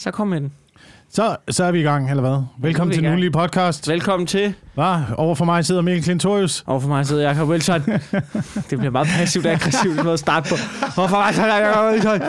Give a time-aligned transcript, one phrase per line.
[0.00, 0.52] Så kom med den.
[1.08, 2.42] Så, så er vi i gang, eller hvad?
[2.58, 3.04] Velkommen til.
[3.04, 3.88] Nulige Podcast.
[3.88, 4.54] Velkommen til.
[4.74, 4.98] Hva?
[5.16, 6.64] Over for mig sidder Mikkel Klintorius.
[6.66, 7.80] Overfor mig sidder Jacob Wilson.
[8.70, 10.54] det bliver meget passivt og aggressivt måde at starte på.
[11.00, 12.20] Overfor mig sidder Jacob Wilson.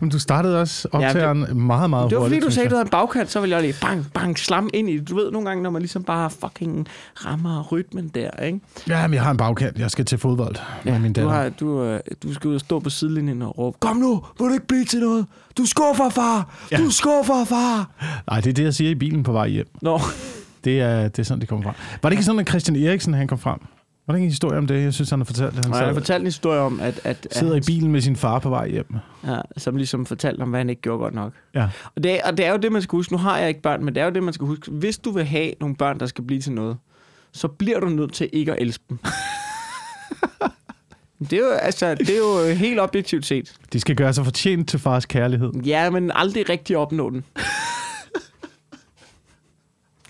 [0.00, 2.64] Men du startede også optageren ja, meget, meget Det var fordi, hurtigt, du synes sagde,
[2.64, 2.70] jeg.
[2.70, 5.08] du havde en bagkant, så ville jeg lige bang, bang, slam ind i det.
[5.08, 6.86] Du ved nogle gange, når man ligesom bare fucking
[7.26, 8.60] rammer rytmen der, ikke?
[8.88, 9.78] Ja, men jeg har en bagkant.
[9.78, 11.34] Jeg skal til fodbold med min du, datter.
[11.34, 14.46] har, du, øh, du skal ud og stå på sidelinjen og råbe, kom nu, må
[14.46, 15.26] det ikke blive til noget.
[15.58, 16.54] Du skuffer, far.
[16.72, 16.76] Ja.
[16.76, 17.90] Du skuffer, far.
[18.30, 19.66] Nej, det er det, jeg siger i bilen på vej hjem.
[19.82, 20.00] Nå,
[20.66, 21.74] Det er, det er sådan, det kommer frem.
[22.02, 23.58] Var det ikke sådan, at Christian Eriksen han kom frem?
[24.06, 24.82] Var der ikke en historie om det?
[24.82, 25.64] Jeg synes, han har fortalt det.
[25.64, 28.00] Han og jeg har fortalt en historie om, at, at, sidder i at bilen med
[28.00, 28.86] sin far på vej hjem.
[29.26, 31.32] Ja, som ligesom fortalte om, hvad han ikke gjorde godt nok.
[31.54, 31.68] Ja.
[31.96, 33.12] Og det, er, og det er jo det, man skal huske.
[33.12, 34.70] Nu har jeg ikke børn, men det er jo det, man skal huske.
[34.70, 36.76] Hvis du vil have nogle børn, der skal blive til noget,
[37.32, 38.98] så bliver du nødt til ikke at elske dem.
[41.30, 43.54] det, er jo, altså, det er jo helt objektivt set.
[43.72, 45.52] De skal gøre sig fortjent til fars kærlighed.
[45.52, 47.24] Ja, men aldrig rigtig opnå den.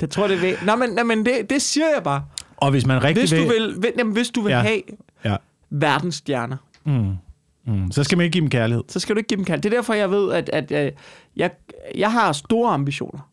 [0.01, 0.57] Det tror det vil.
[0.67, 2.25] Nå, men, nå, men det, det siger jeg bare.
[2.57, 3.75] Og hvis man rigtig Hvis du vil...
[3.83, 4.61] vil, jamen, hvis du vil Ja.
[4.61, 4.83] have
[5.25, 5.37] Ja.
[5.71, 7.15] verdensstjerner, Mm.
[7.67, 7.93] Mm.
[7.93, 8.85] Så skal man ikke give dem kærlighed.
[8.89, 9.61] så skal du ikke give dem kald.
[9.63, 10.95] Det er derfor, jeg ved, at, at, at
[11.37, 11.51] jeg,
[11.95, 13.31] jeg har store ambitioner.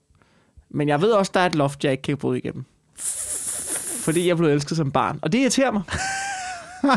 [0.69, 2.65] Men jeg ved også, der er et loft, jeg ikke kan bryde igennem.
[4.03, 5.19] Fordi jeg blev elsket som barn.
[5.21, 5.81] Og det irriterer mig.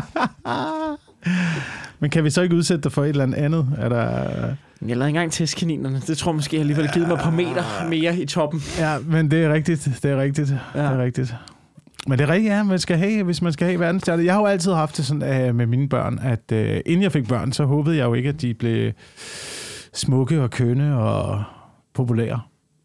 [1.99, 3.67] Men kan vi så ikke udsætte dig for et eller andet andet?
[3.77, 4.29] Er der...
[4.81, 6.01] Jeg lavede ikke engang testkaninerne.
[6.07, 8.61] Det tror jeg måske alligevel har givet mig et par meter mere i toppen.
[8.79, 9.89] Ja, men det er rigtigt.
[10.03, 10.49] Det er rigtigt.
[10.75, 10.81] Ja.
[10.83, 10.89] Ja.
[10.91, 11.35] Det er rigtigt.
[12.07, 14.23] Men det er rigtigt, ja, man skal have, hvis man skal have verdensstjerne.
[14.25, 17.11] Jeg har jo altid haft det sådan uh, med mine børn, at uh, inden jeg
[17.11, 18.91] fik børn, så håbede jeg jo ikke, at de blev
[19.93, 21.43] smukke og kønne og
[21.93, 22.41] populære.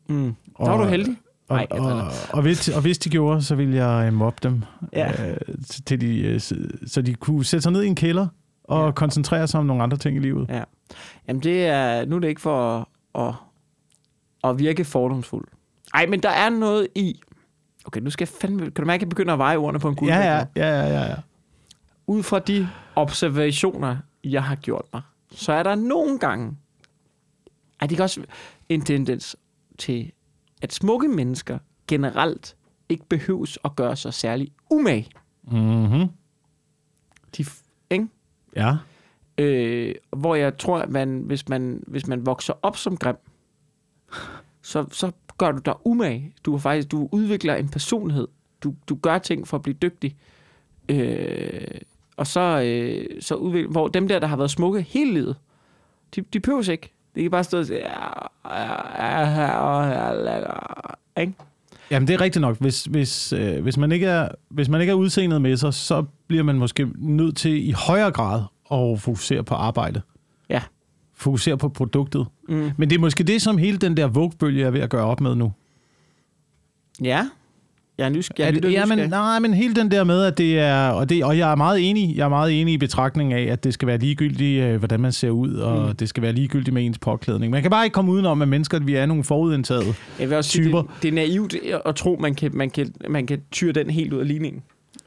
[0.08, 0.32] Mm.
[0.54, 1.16] Og, Der var du heldig.
[1.48, 4.14] Og, Nej, jeg og, og, og, hvis, og hvis de gjorde, så ville jeg uh,
[4.14, 4.62] mobbe dem,
[4.92, 5.30] Ja.
[5.30, 5.36] øh,
[5.86, 6.54] til de, øh, så,
[6.86, 8.26] så de kunne sætte sig ned i en kælder
[8.72, 8.92] og Ja.
[8.92, 10.48] koncentrere sig om nogle andre ting i livet.
[10.48, 10.62] Ja.
[11.28, 13.34] Jamen, det er, nu er det ikke for at, at,
[14.44, 15.48] at virke fordomsfuld.
[15.94, 17.20] Ej, men der er noget i...
[17.84, 18.60] Okay, nu skal jeg fandme...
[18.62, 20.86] Kan du mærke, at jeg begynder at veje ordene på en guldvægt ja, ja, ja,
[20.86, 21.16] ja, ja.
[22.06, 26.56] ud fra de observationer, jeg har gjort mig, så er der nogle gange,
[27.80, 28.22] at det kan også
[28.68, 29.36] en tendens
[29.78, 30.12] til,
[30.62, 32.56] at smukke mennesker generelt
[32.88, 35.10] ikke behøves at gøre sig særlig umage.
[35.44, 36.08] Mm-hmm.
[37.36, 37.50] De, ikke?
[38.56, 38.76] Ja.
[39.38, 43.16] Øh, hvor jeg tror, at man, hvis, man, hvis man vokser op som grim,
[44.62, 46.34] så, så gør du dig umage.
[46.44, 48.28] Du, er faktisk, du udvikler en personlighed.
[48.62, 50.16] Du, du gør ting for at blive dygtig.
[50.88, 51.80] Øh,
[52.16, 55.36] og så, øh, så udvikler, hvor dem der, der har været smukke hele livet,
[56.14, 56.92] de, de pøves ikke.
[57.14, 58.08] De kan bare stå og sige, ja,
[58.44, 60.96] ja, ja, ja, ja, lækker.
[61.16, 61.34] Ikke?
[61.92, 62.58] Jamen, det er rigtigt nok.
[62.60, 66.04] Hvis, hvis, øh, hvis, man ikke er, hvis man ikke er udseendet med sig, så
[66.26, 68.42] bliver man måske nødt til i højere grad
[68.72, 70.02] at fokusere på arbejdet.
[70.48, 70.62] Ja.
[71.14, 72.26] Fokusere på produktet.
[72.48, 72.70] Mm.
[72.76, 75.20] Men det er måske det, som hele den der Vogue-bølge er ved at gøre op
[75.20, 75.52] med nu.
[77.02, 77.28] Ja.
[77.98, 78.40] Jeg er nysgerrig.
[78.40, 79.10] At, Jeg lytter ja, men, nysgerrig.
[79.10, 80.88] nej, men hele den der med, at det er...
[80.88, 83.64] Og, det, og jeg er meget enig jeg er meget enig i betragtningen af, at
[83.64, 85.96] det skal være ligegyldigt, øh, hvordan man ser ud, og Mm.
[85.96, 87.50] det skal være ligegyldigt med ens påklædning.
[87.50, 89.94] Man kan bare ikke komme udenom, at mennesker, at vi er nogle forudindtaget.
[90.18, 90.82] Jeg vil også sige, typer.
[90.82, 91.54] det, det er naivt
[91.86, 94.62] at tro, man kan, man kan, man kan tyre den helt ud af ligningen.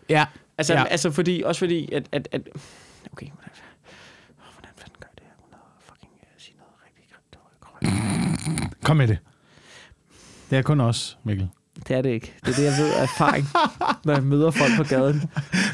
[0.09, 0.25] Ja.
[0.57, 0.83] Altså, Ja.
[0.83, 2.03] altså fordi, også fordi, at...
[2.11, 2.41] at, at
[3.13, 3.51] okay, hvordan,
[4.53, 7.03] hvordan fanden gør det her, uden at fucking uh, sige noget rigtig
[8.61, 8.83] grimt?
[8.83, 9.17] Kom med det.
[10.49, 11.47] Det er kun os, Mikkel.
[11.87, 12.33] Det er det ikke.
[12.45, 13.45] Det er det, jeg ved af erfaring,
[14.05, 15.21] når jeg møder folk på gaden.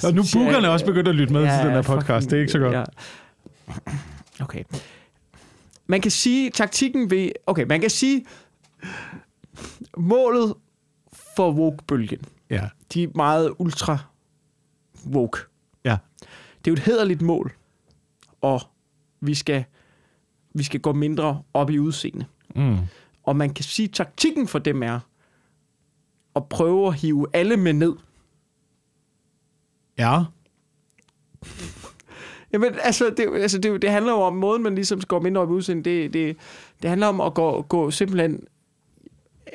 [0.03, 2.29] Og nu Så bookerne også begyndt at lytte med ja, til den her podcast.
[2.29, 2.73] Det er ikke så godt.
[2.73, 2.83] Ja.
[4.39, 4.63] Okay.
[5.87, 7.29] Man kan sige, taktikken ved...
[7.47, 8.25] Okay, man kan sige,
[9.97, 10.53] målet
[11.35, 12.69] for woke-bølgen, Ja.
[12.93, 13.97] de er meget ultra
[15.11, 15.39] woke.
[15.85, 15.97] Ja.
[16.19, 17.53] Det er jo et hederligt mål,
[18.41, 18.61] og
[19.21, 19.63] vi skal,
[20.53, 22.25] vi skal gå mindre op i udseende.
[22.55, 22.77] Mm.
[23.23, 24.99] Og man kan sige, at taktikken for dem er
[26.35, 27.93] at prøve at hive alle med ned.
[29.97, 30.23] Ja.
[32.53, 35.49] Jamen, altså, det, altså det, det handler jo om måden, man ligesom går mindre op
[35.49, 35.83] i udseende.
[35.83, 36.37] Det, det,
[36.81, 38.43] det handler om at gå, gå simpelthen...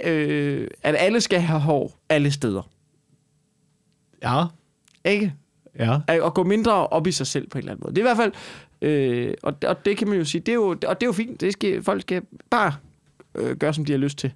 [0.05, 2.63] Øh, at alle skal have hår alle steder.
[4.23, 4.45] Ja.
[5.05, 5.35] Ikke?
[5.79, 5.99] Ja.
[6.07, 7.95] At, at gå mindre op i sig selv på en eller anden måde.
[7.95, 8.33] Det er i hvert fald...
[8.83, 11.13] Øh, og, og det kan man jo sige, det er jo, og det er jo
[11.13, 11.41] fint.
[11.41, 12.75] Det skal, folk skal bare
[13.35, 14.33] øh, gøre, som de har lyst til.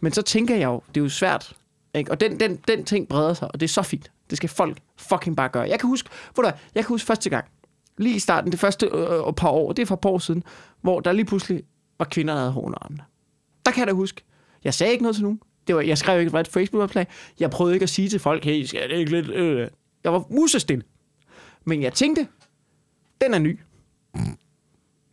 [0.00, 1.56] Men så tænker jeg jo, det er jo svært.
[1.94, 2.10] Ikke?
[2.10, 4.12] Og den, den, den ting breder sig, og det er så fint.
[4.30, 5.62] Det skal folk fucking bare gøre.
[5.68, 7.44] Jeg kan huske, hvor der, jeg kan huske første gang,
[7.98, 10.18] lige i starten, det første øh, øh, par år, det er for et par år
[10.18, 10.42] siden,
[10.80, 11.62] hvor der lige pludselig
[11.98, 13.04] var kvinder, der havde hår under.
[13.66, 14.22] Der kan jeg da huske.
[14.64, 15.40] Jeg sagde ikke noget til nogen.
[15.66, 17.06] Det var, jeg skrev ikke et Facebook-opslag.
[17.40, 19.28] Jeg prøvede ikke at sige til folk, hey, skal det ikke lidt...
[19.30, 19.68] Øh.
[20.04, 20.82] Jeg var musestille.
[21.64, 22.28] Men jeg tænkte,
[23.20, 23.60] den er ny.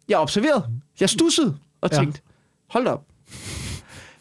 [0.10, 0.68] Jeg observerede.
[1.00, 1.98] Jeg stussede og Ja.
[1.98, 2.22] tænkte,
[2.70, 3.06] hold da op.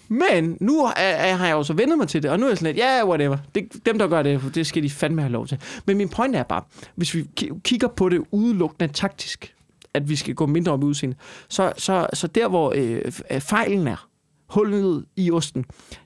[0.08, 2.50] Men nu er, er, har jeg jo så vendet mig til det, og nu er
[2.50, 3.37] jeg sådan lidt, ja, yeah, whatever.
[3.55, 5.60] Det, dem, der gør det, det skal de fandme have lov til.
[5.87, 6.62] Men min point er bare,
[6.94, 7.26] hvis vi
[7.64, 9.55] kigger på det udelukkende taktisk,
[9.94, 11.16] at vi skal gå mindre op i udseende,
[11.49, 14.08] så, så, så der, hvor øh, fejlen er,
[14.49, 15.64] hullet i osten,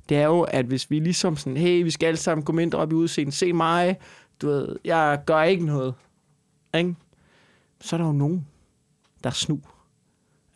[0.09, 2.79] det er jo, at hvis vi ligesom sådan, hey, vi skal alle sammen gå mindre
[2.79, 3.97] op i udseende, se mig,
[4.43, 5.95] du ved, jeg gør ikke noget,
[6.75, 6.95] ikke?
[7.81, 8.47] så er der jo nogen,
[9.25, 9.61] der snu,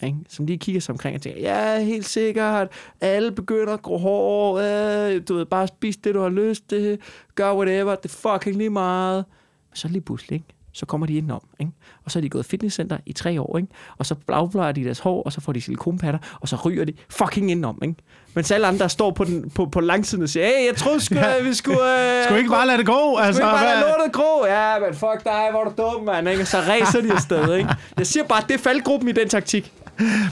[0.02, 0.16] ikke?
[0.28, 2.68] som lige kigger sig omkring og tænker, ja, helt sikkert,
[3.00, 6.98] alle begynder at gro hår, øh, du ved, bare spis det, du har lyst til,
[7.34, 9.24] gør whatever, det er fucking lige meget.
[9.70, 10.46] Men så lige pludselig, ikke?
[10.72, 11.72] så kommer de indenom, ikke?
[12.04, 13.68] og så er de gået i fitnesscenter i tre år, ikke?
[13.98, 16.92] og så afblejer de deres hår, og så får de silikonpatter, og så ryger de
[17.08, 17.78] fucking indenom.
[17.82, 17.94] Ikke?
[18.34, 21.14] Mens alle andre står på, den, på, på langsiden og siger, hey, jeg troede sgu,
[21.18, 21.42] Ja.
[21.42, 22.16] vi skulle...
[22.18, 23.16] Øh, Skulle ikke bare lade det gå?
[23.16, 24.46] Altså, Altså, ikke bare lade lortet grå?
[24.46, 26.28] Ja, men fuck dig, hvor er du dum, mand.
[26.28, 26.42] Ikke?
[26.42, 27.70] Og så racer de afsted, ikke?
[27.98, 29.72] Jeg siger bare, at det er faldgruppen i den taktik.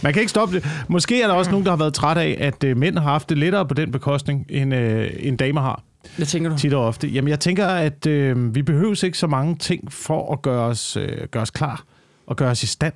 [0.02, 0.66] Man kan ikke stoppe det.
[0.88, 3.28] Måske er der også nogen, der har været træt af, at øh, mænd har haft
[3.28, 5.82] det lettere på den bekostning, end, øh, end damer har.
[6.16, 6.58] Hvad tænker du?
[6.58, 7.08] Tit og ofte.
[7.08, 10.96] Jamen, jeg tænker, at øh, vi behøves ikke så mange ting for at gøre os,
[10.96, 11.84] øh, gøre os klar
[12.26, 12.94] og gøre os i stand.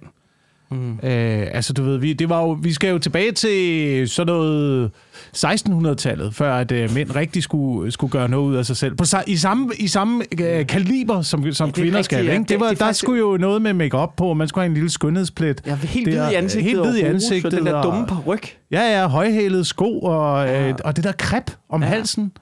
[0.71, 0.93] Mm.
[0.93, 4.91] Øh, altså, du ved, vi, det var jo, vi skal jo tilbage til sådan noget
[5.37, 8.95] 1600-tallet, før at øh, mænd rigtig skulle, skulle gøre noget ud af sig selv.
[8.95, 12.25] På, I samme, i samme øh, kaliber, som, som er kvinder skal.
[12.25, 12.33] ja.
[12.33, 12.43] Ikke?
[12.43, 14.63] Det- Det var, det er der faktisk- skulle jo noget med makeup på, man skulle
[14.63, 15.61] have en lille skønhedsplet.
[15.65, 16.63] Er helt hvid i ansigtet.
[16.71, 18.57] helt hvid i og ansigtet, Så den der og- dumme paryk.
[18.71, 20.69] Ja, ja, højhælede sko og, Ja.
[20.69, 21.89] øh, og det der krep om Ja.
[21.89, 22.33] halsen.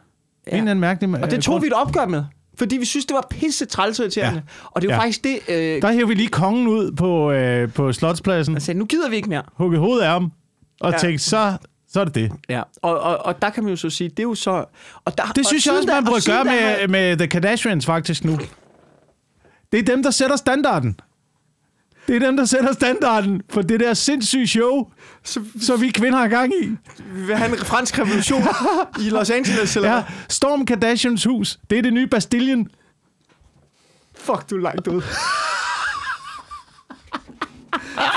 [0.46, 0.50] Ja.
[0.52, 1.22] En eller anden mærkelig...
[1.22, 2.24] Og det tog vi et opgør med.
[2.58, 4.42] Fordi vi synes, det var pisse træls og irriterende.
[4.70, 5.02] Og det er jo Ja.
[5.04, 5.38] faktisk det...
[5.48, 9.16] Øh, Der hæver vi lige kongen ud på, øh, på slotspladsen, altså, nu gider vi
[9.16, 9.42] ikke mere.
[9.54, 10.32] hugget hovedet af ham,
[10.80, 10.96] og Ja.
[10.96, 10.98] ja.
[10.98, 11.56] tænkte, så,
[11.88, 12.32] så er det det.
[12.48, 12.62] Ja.
[12.82, 14.50] Og, og, og der kan man jo så sige, det er jo så...
[15.04, 17.16] Og der, Det og synes jeg også, man og burde siden gøre med, har- med
[17.16, 18.38] The Kardashians faktisk nu.
[19.72, 21.00] Det er dem, der sætter standarden.
[22.08, 24.90] Det er dem, der sætter standarden for det der sindssyge show,
[25.24, 26.66] Så, som vi kvinder har gang i.
[27.14, 28.42] vi vil have en fransk revolution
[29.06, 30.04] i Los Angeles, eller Ja.
[30.28, 31.58] Storm Kardashians hus.
[31.70, 32.68] Det er det nye Bastillen.
[34.18, 35.02] Fuck, du er langt ud.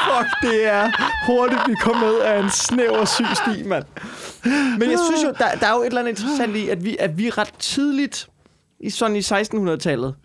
[0.07, 0.91] Fuck, det er
[1.25, 3.83] hurtigt, vi kommer med af en snæver syg sti, mand.
[4.79, 6.97] Men jeg synes jo, der, der er jo et eller andet interessant i, at vi,
[6.99, 8.27] at vi ret tidligt,
[8.79, 10.15] i sådan i 1600-tallet,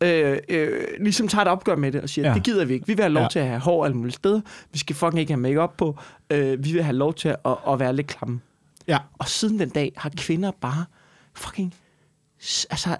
[0.00, 2.34] øh, øh, ligesom tager et opgør med det og siger, ja.
[2.34, 2.86] Det gider vi ikke.
[2.86, 3.28] Vi vil have lov ja.
[3.28, 4.40] Til at have hår alle mulige steder.
[4.72, 5.98] Vi skal fucking ikke have makeup på.
[6.30, 8.40] Øh, vi vil have lov til at, at være lidt klamme.
[8.88, 8.98] Ja.
[9.18, 10.84] Og siden den dag har kvinder bare
[11.34, 11.74] fucking
[12.70, 12.96] altså,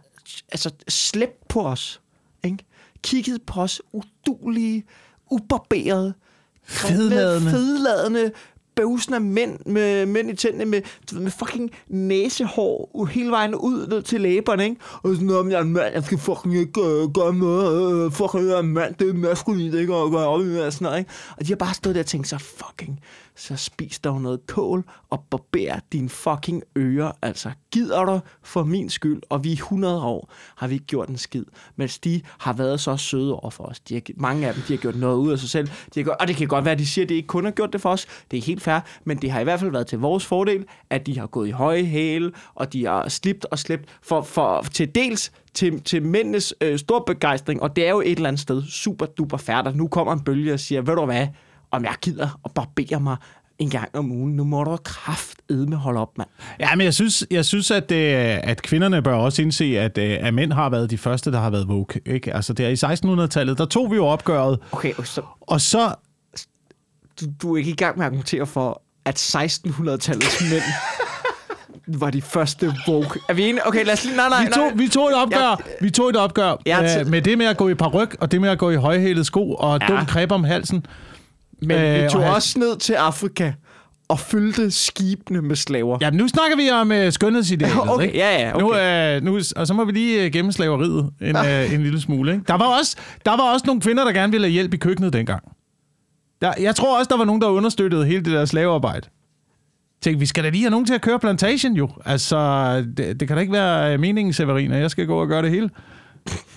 [0.52, 2.00] altså slæbt på os.
[2.44, 2.58] Ikke?
[3.02, 4.84] Kigget på os udulige,
[5.30, 6.14] ubarberede,
[6.62, 7.50] Fedladende.
[7.50, 8.32] fedladende
[8.78, 10.82] bøvsende mænd med mænd i tændene med,
[11.12, 14.76] med fucking næsehår hele vejen ud ned til læberne, ikke?
[15.02, 18.12] Og sådan noget, jeg er en mand, jeg skal fucking ikke øh, gøre noget, øh,
[18.12, 19.94] fucking jeg er en mand, det er maskulint, ikke?
[19.94, 21.10] Og gøre op i sådan noget, ikke?
[21.36, 23.00] Og de har bare stået der og tænkt sig, fucking,
[23.38, 27.50] så spis dog noget kål og barber dine fucking ører, altså.
[27.72, 31.18] Gider du for min skyld, og vi i 100 år har vi ikke gjort en
[31.18, 31.44] skid,
[31.76, 33.80] mens de har været så søde over for os.
[33.80, 35.66] De har, mange af dem, de har gjort noget ud af sig selv.
[35.66, 37.44] De har gjort, og det kan godt være, at de siger, at de ikke kun
[37.44, 38.06] har gjort det for os.
[38.30, 41.06] Det er helt fair, men det har i hvert fald været til vores fordel, at
[41.06, 44.94] de har gået i høje hæle, og de har slipt og slæbt for, for til
[44.94, 48.62] dels til, til mændenes øh, stor begejstring, og det er jo et eller andet sted
[48.62, 49.76] super duper færdigt.
[49.76, 51.26] Nu kommer en bølge og siger, ved du hvad,
[51.70, 53.16] om jeg gider at barbere mig
[53.58, 54.36] en gang om ugen.
[54.36, 56.28] Nu må du kraftedme holde op, mand.
[56.60, 60.16] Ja, men jeg synes, jeg synes at, øh, at kvinderne bør også indse, at, øh,
[60.20, 62.00] at mænd har været de første, der har været woke.
[62.06, 62.34] Ikke?
[62.34, 62.74] Altså, der i
[63.24, 65.94] 1600-tallet, der tog vi jo opgøret, Okay, og så, og så...
[67.20, 70.62] du, du er ikke i gang med at argumentere for, at 1600-tallets mænd
[72.00, 73.20] var de første woke.
[73.28, 73.66] Er vi enige?
[73.66, 74.16] Okay, lad os lige...
[74.16, 74.72] Nej, nej, Vi tog, nej.
[74.76, 75.54] vi tog et opgør, Ja.
[75.80, 78.40] vi tog et opgør Ja, øh, med det med at gå i paryk, og det
[78.40, 79.86] med at gå i højhælede sko, og Ja.
[79.86, 80.86] dum kreb om halsen.
[81.62, 81.74] Men vi
[82.04, 83.52] Øh, tog og han- også ned til Afrika
[84.08, 85.98] og fyldte skibene med slaver.
[86.00, 88.18] Ja, nu snakker vi om uh, skønhedsidealet, Okay, ikke?
[88.18, 89.20] ja, ja, okay.
[89.22, 92.00] Nu, uh, nu, og så må vi lige uh, gemme slaveriet en, uh, en lille
[92.00, 92.32] smule.
[92.32, 92.44] Ikke?
[92.48, 95.12] Der, var også, der var også nogle kvinder, der gerne ville have hjælp i køkkenet
[95.12, 95.42] dengang.
[96.42, 99.08] Der, jeg tror også, der var nogen, der understøttede hele det der slavearbejde.
[100.02, 101.88] Tænkte, vi skal da lige have nogen til at køre plantation, jo.
[102.04, 102.36] Altså,
[102.96, 105.42] det, det kan da ikke være øh, meningen, Severin, at jeg skal gå og gøre
[105.42, 105.70] det hele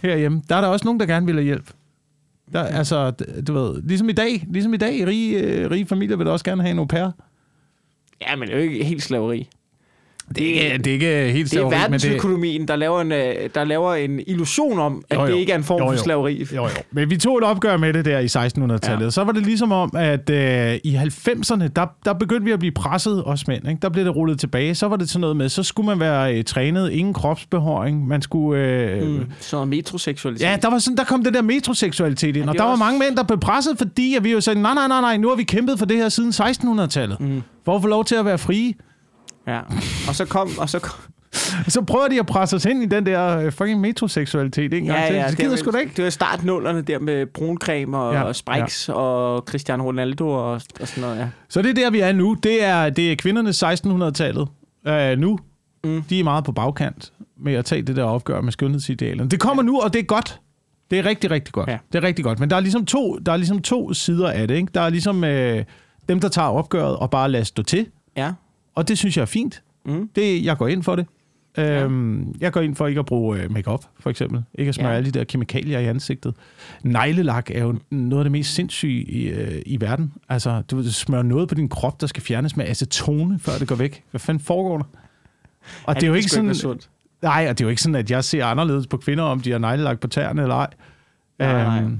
[0.01, 0.41] herhjemme.
[0.50, 1.70] Der er der også nogen, der gerne vil have hjælp.
[2.53, 3.12] Der, altså,
[3.48, 6.62] du ved, ligesom i dag, ligesom i dag, rige, øh, rige familier vil også gerne
[6.62, 7.10] have en au pair.
[8.22, 9.50] Ja, men det er jo ikke helt slaveri.
[10.36, 13.12] Det er ikke, det er ikke helt Det er slaveri, det- verdensøkonomien, der laver en,
[13.12, 15.28] øh, der laver en illusion om, at Jo, jo.
[15.28, 15.98] det ikke er en form Jo, for jo.
[16.00, 16.48] slaveri.
[16.56, 16.68] Jo, jo.
[16.92, 19.06] Men vi tog et opgør med det der i 1600-tallet.
[19.06, 19.10] Ja.
[19.10, 22.72] Så var det ligesom om, at øh, i 90'erne, der, der begyndte vi at blive
[22.72, 23.68] presset, os mænd.
[23.70, 23.80] Ikke?
[23.82, 24.76] Der blev det rullet tilbage.
[24.76, 28.08] Så var det sådan noget med, så skulle man være øh, trænet, ingen kropsbehøring.
[28.08, 28.62] Man skulle...
[28.62, 29.26] Øh, mm.
[29.40, 30.46] Så metroseksualitet.
[30.46, 32.84] Ja, der, var sådan, der kom det der metroseksualitet ind, og der er var også-
[32.84, 35.30] mange mænd, der blev presset, fordi at vi jo sagde, nej, nej, nej, nej, nu
[35.30, 37.20] har vi kæmpet for det her siden 1600-tallet.
[37.20, 37.42] Mm.
[37.66, 38.74] For at få lov til at være frie.
[39.48, 39.60] Ja.
[40.07, 41.00] Og så kom, og så kom,
[41.67, 44.88] Så prøver de at presse os ind i den der øh, fucking metroseksualitet, ikke?
[44.88, 45.93] ja, ja, det gider sgu da ikke.
[45.95, 48.93] Det var startnullerne der med bruncreme og, Ja, ja, og Spikes ja.
[48.93, 51.27] og Cristiano Ronaldo og, og sådan noget, ja.
[51.50, 52.33] Så det er der, vi er nu.
[52.43, 54.48] Det er, det er kvindernes 1600-tallet.
[54.89, 55.39] Uh, nu,
[55.83, 56.01] Mm.
[56.10, 59.29] de er meget på bagkant med at tage det der opgør med skønhedsidealerne.
[59.29, 60.39] Det kommer nu, og det er godt.
[60.91, 61.69] Det er rigtig, rigtig godt.
[61.69, 61.77] Ja.
[61.93, 62.39] Det er rigtig godt.
[62.39, 64.55] Men der er ligesom to, der er ligesom to sider af det.
[64.55, 64.67] Ikke?
[64.74, 65.63] Der er ligesom øh,
[66.10, 67.88] dem, der tager opgøret og bare lader stå til.
[68.17, 68.31] Ja.
[68.75, 69.63] Og det synes jeg er fint.
[69.86, 70.10] Mm.
[70.16, 71.06] Det, jeg går ind for det.
[71.58, 74.44] Øhm, jeg går ind for ikke at bruge øh, makeup for eksempel.
[74.56, 74.96] Ikke at smøre Ja.
[74.96, 76.34] alle de der kemikalier i ansigtet.
[76.84, 80.13] Neglelak er jo noget af det mest sindssyge i, øh, i verden.
[80.30, 83.75] Altså, du smører noget på din krop, der skal fjernes med acetone, før det går
[83.75, 84.04] væk.
[84.12, 84.86] Hvad fanden foregår der?
[85.84, 86.56] Og det er jo ikke sådan...
[86.56, 86.90] sundt.
[87.22, 89.51] Nej, og det er jo ikke sådan, at jeg ser anderledes på kvinder, om de
[89.51, 90.68] har neglelak på tæerne eller ej.
[91.40, 91.82] Nej, nej.
[91.82, 92.00] Øhm,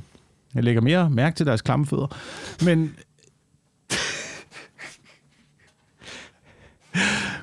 [0.56, 2.18] jeg lægger mere mærke til deres klamme fødder.
[2.66, 2.94] Men...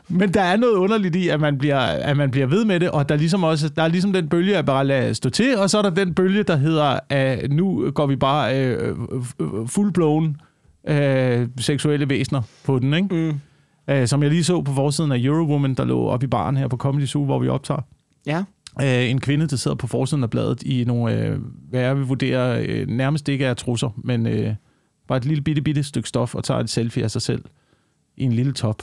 [0.08, 2.90] Men der er noget underligt i, at man bliver, at man bliver ved med det,
[2.90, 5.58] og der er ligesom også der er ligesom den bølge, at bare lade stå til,
[5.58, 8.96] og så er der den bølge, der hedder, at nu går vi bare øh,
[9.66, 10.36] fuldblown
[10.88, 13.14] øh, seksuelle væsener på den, ikke?
[13.14, 13.40] Mm.
[13.94, 16.68] Øh, som jeg lige så på forsiden af Eurowoman, der lå oppe i baren her
[16.68, 17.80] på Comedy Zoo, hvor vi optager.
[18.26, 18.44] Ja.
[18.82, 21.38] Øh, en kvinde, der sidder på forsiden af bladet i nogle, øh,
[21.70, 24.54] hvad jeg vil vurdere, øh, nærmest ikke er trusser, men øh,
[25.08, 27.44] bare et lille bitte, bitte stykke stof, og tager et selfie af sig selv
[28.16, 28.82] i en lille top.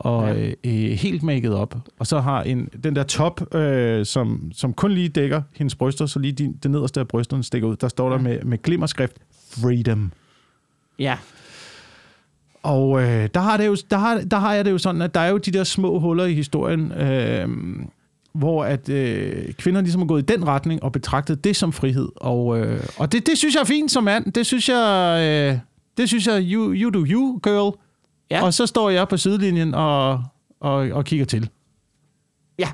[0.00, 0.46] Og Ja.
[0.46, 1.74] øh, øh, helt maked op.
[1.98, 6.06] Og så har en, den der top, øh, som, som kun lige dækker hendes bryster,
[6.06, 7.76] så lige de, det nederste af brysterne stikker ud.
[7.76, 8.22] Der står der Ja.
[8.22, 9.12] med, med glimmerskrift,
[9.62, 10.12] freedom.
[10.98, 11.16] Ja.
[12.62, 15.14] Og øh, der, har det jo, der, har, der har jeg det jo sådan, at
[15.14, 17.48] der er jo de der små huller i historien, øh,
[18.32, 22.08] hvor at øh, kvinder ligesom er gået i den retning og betragtet det som frihed.
[22.16, 24.32] Og, øh, og det, det synes jeg er fint som mand.
[24.32, 25.18] Det synes jeg,
[25.52, 25.58] øh,
[25.96, 27.78] det synes jeg you, you do you, girl.
[28.30, 28.44] Ja.
[28.44, 30.22] Og så står jeg på sidelinjen og,
[30.60, 31.48] og, og kigger til.
[32.58, 32.68] Ja.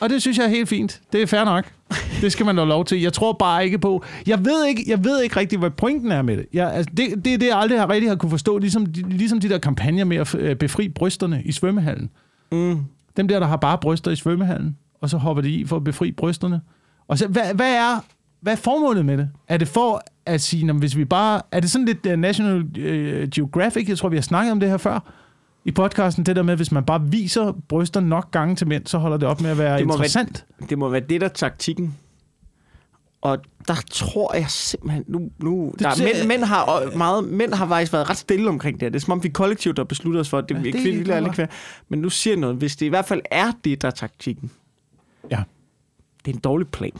[0.00, 1.00] Og det synes jeg er helt fint.
[1.12, 1.72] Det er fair nok.
[2.20, 3.00] Det skal man da lov til.
[3.00, 4.04] Jeg tror bare ikke på...
[4.26, 6.46] Jeg ved ikke, jeg ved ikke rigtig, hvad pointen er med det.
[6.52, 8.58] Jeg, altså, det, det er det, jeg aldrig har rigtig har kunne forstå.
[8.58, 12.10] Ligesom, ligesom de der kampagner med at øh, befri brysterne i svømmehallen.
[12.52, 12.78] Mm.
[13.16, 15.84] Dem der, der har bare bryster i svømmehallen, og så hopper de i for at
[15.84, 16.60] befri brysterne.
[17.08, 18.04] Og så, hvad, hvad, er,
[18.40, 19.28] hvad er formålet med det?
[19.48, 21.42] Er det for at sige, når, hvis vi bare...
[21.52, 23.88] Er det sådan lidt uh, National uh, Geographic?
[23.88, 25.12] Jeg tror, vi har snakket om det her før
[25.64, 26.26] i podcasten.
[26.26, 29.28] Det der med, hvis man bare viser bryster nok gange til mænd, så holder det
[29.28, 30.46] op med at være Det må være- interessant.
[30.68, 31.96] Det må være det, der er taktikken.
[33.20, 33.38] Og
[33.68, 35.04] der tror jeg simpelthen...
[35.06, 38.74] Nu, nu der, ser- mænd, mænd, har, meget, mænd har faktisk været ret stille omkring
[38.80, 38.90] det her.
[38.90, 40.78] Det er som om, vi kollektivt har besluttet os for, at det, Ja, det det
[40.78, 41.52] er kvinde, helt eller kvinder.
[41.88, 42.56] Men nu siger jeg noget.
[42.56, 44.50] Hvis det i hvert fald er det, der er taktikken.
[45.30, 45.42] Ja.
[46.24, 46.90] Det er en dårlig plan.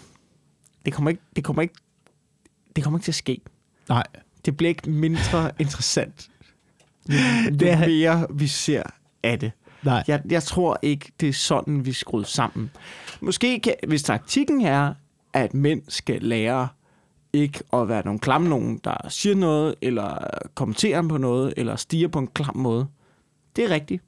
[0.84, 1.74] Det kommer ikke, det kommer ikke,
[2.76, 3.40] det kommer ikke til at ske.
[3.88, 4.02] Nej.
[4.44, 6.30] Det bliver ikke mindre interessant.
[7.08, 7.14] Jo
[7.60, 8.82] Det er- mere vi ser
[9.22, 9.52] af det.
[9.82, 10.04] Nej.
[10.08, 12.70] Jeg, jeg tror ikke, det er sådan, vi er skruet sammen.
[13.20, 14.94] Måske, kan, hvis taktikken er,
[15.32, 16.68] at mænd skal lære
[17.32, 20.18] ikke at være nogle klamme nogen, der siger noget, eller
[20.54, 22.86] kommenterer på noget, eller stiger på en klam måde.
[23.56, 24.02] Det er rigtigt.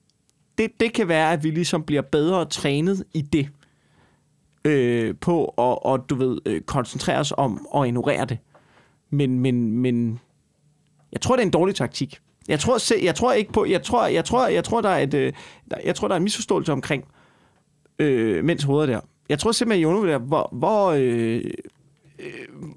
[0.59, 3.49] Det, det kan være, at vi ligesom bliver bedre trænet i det.
[4.65, 8.39] Øh, på at og, du ved, øh, koncentrere os om at ignorere det.
[9.15, 10.21] Men, men, men
[11.13, 12.19] jeg tror, det er en dårlig taktik.
[12.49, 14.99] Jeg tror, se, jeg tror ikke på, jeg tror, jeg tror, jeg tror, der er
[14.99, 15.33] et, øh,
[15.71, 17.05] der, jeg tror, der er en misforståelse omkring
[17.99, 19.01] øh, mænds hoveder der.
[19.29, 21.41] Jeg tror simpelthen, I undervurderer, hvor, hvor, øh,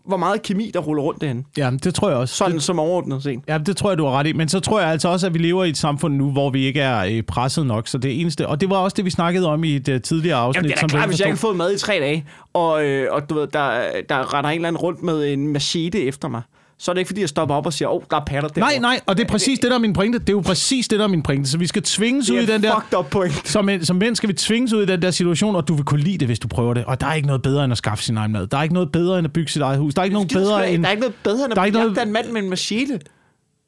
[0.06, 1.46] hvor meget kemi, der ruller rundt derhen.
[1.58, 2.36] Ja, det tror jeg også.
[2.36, 3.40] Sådan Det, som overordnet set.
[3.48, 4.34] ja, det tror jeg, du har ret i.
[4.34, 6.66] Men så tror jeg altså også, at vi lever i et samfund nu, hvor vi
[6.66, 7.88] ikke er øh, presset nok.
[7.88, 8.48] Så det eneste...
[8.48, 10.56] Og det var også det, vi snakkede om i et tidligere afsnit.
[10.56, 12.86] Jamen, det er som klart, hvis jeg ikke har fået mad i tre dage, og,
[12.86, 16.28] øh, og du ved, der, der render en eller anden rundt med en machete efter
[16.28, 16.42] mig,
[16.80, 18.50] så er det ikke, fordi jeg stopper op og siger, åh, oh, der er patter
[18.50, 18.60] der.
[18.62, 20.20] Nej, nej, og det er præcis det, der er min pointe.
[20.20, 21.50] Det er jo præcis det, der er min pointe.
[21.50, 22.98] Så vi skal tvinges ud i den der...
[23.00, 23.48] up point.
[23.48, 26.02] Som, som mænd skal vi tvinges ud i den der situation, og du vil kunne
[26.02, 26.86] lide det, hvis du prøver det.
[26.86, 28.48] Og der er ikke noget bedre, end at skaffe sin egen mad.
[28.48, 29.94] Der er ikke noget bedre, end at bygge sit eget hus.
[29.94, 30.84] Der er ikke noget bedre, end...
[30.84, 33.00] Der er ikke noget bedre, end at ikke noget- jagte en mand med en machete.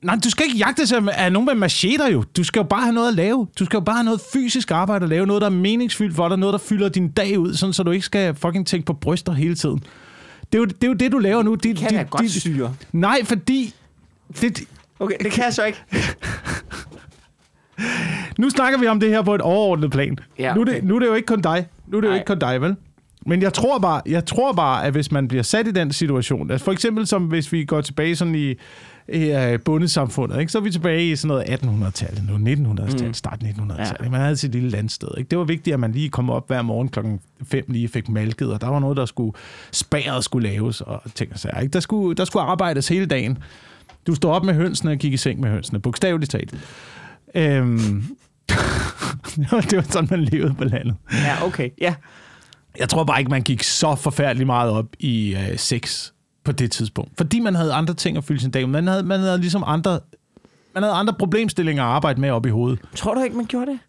[0.03, 2.23] Nej, du skal ikke jagte sig af nogen med macheter jo.
[2.37, 3.47] Du skal jo bare have noget at lave.
[3.59, 5.25] Du skal jo bare have noget fysisk arbejde at lave.
[5.27, 6.37] Noget, der er meningsfyldt for dig.
[6.37, 9.31] Noget, der fylder din dag ud, sådan, så du ikke skal fucking tænke på bryster
[9.33, 9.83] hele tiden.
[10.51, 11.55] Det er jo det, er jo det du laver nu.
[11.55, 12.75] De, Kan jeg godt syre.
[12.91, 13.73] Nej, fordi...
[14.41, 14.61] Det,
[14.99, 15.83] Okay, det kan jeg så ikke.
[18.37, 20.17] nu snakker vi om det her på et overordnet plan.
[20.39, 20.87] Ja, nu, er det, okay.
[20.87, 21.67] nu er det jo ikke kun dig.
[21.87, 22.19] Nu er det jo Nej.
[22.19, 22.75] ikke kun dig, vel?
[23.25, 26.51] Men jeg tror, bare, jeg tror bare, at hvis man bliver sat i den situation,
[26.51, 28.53] altså for eksempel som hvis vi går tilbage sådan i,
[29.13, 30.51] uh, bundesamfundet, ikke?
[30.51, 33.13] så er vi tilbage i sådan noget 1800-tallet, nu 1900-tallet, mm.
[33.13, 33.97] start 1900-tallet.
[34.03, 34.09] Ja.
[34.09, 35.07] Man havde sit lille landsted.
[35.17, 35.29] Ikke?
[35.29, 38.53] Det var vigtigt, at man lige kom op hver morgen klokken 5 lige fik malket,
[38.53, 39.33] og der var noget, der skulle
[39.71, 41.59] spæret skulle laves, og ting og sager.
[41.59, 41.73] Ikke?
[41.73, 43.37] Der, skulle, der skulle arbejdes hele dagen.
[44.07, 46.53] Du stod op med hønsene og gik i seng med hønsene, bogstaveligt talt.
[47.35, 48.03] Øhm,
[49.69, 50.95] det var sådan, man levede på landet.
[51.11, 51.69] Ja, okay.
[51.81, 51.95] Ja.
[52.79, 56.11] Jeg tror bare ikke, man gik så forfærdeligt meget op i øh, sex
[56.43, 57.11] på det tidspunkt.
[57.17, 58.81] Fordi man havde andre ting at fylde sin dag med.
[58.81, 59.99] Man havde, man havde ligesom andre,
[60.73, 62.79] man havde andre problemstillinger at arbejde med op i hovedet.
[62.95, 63.79] Tror du ikke, man gjorde det?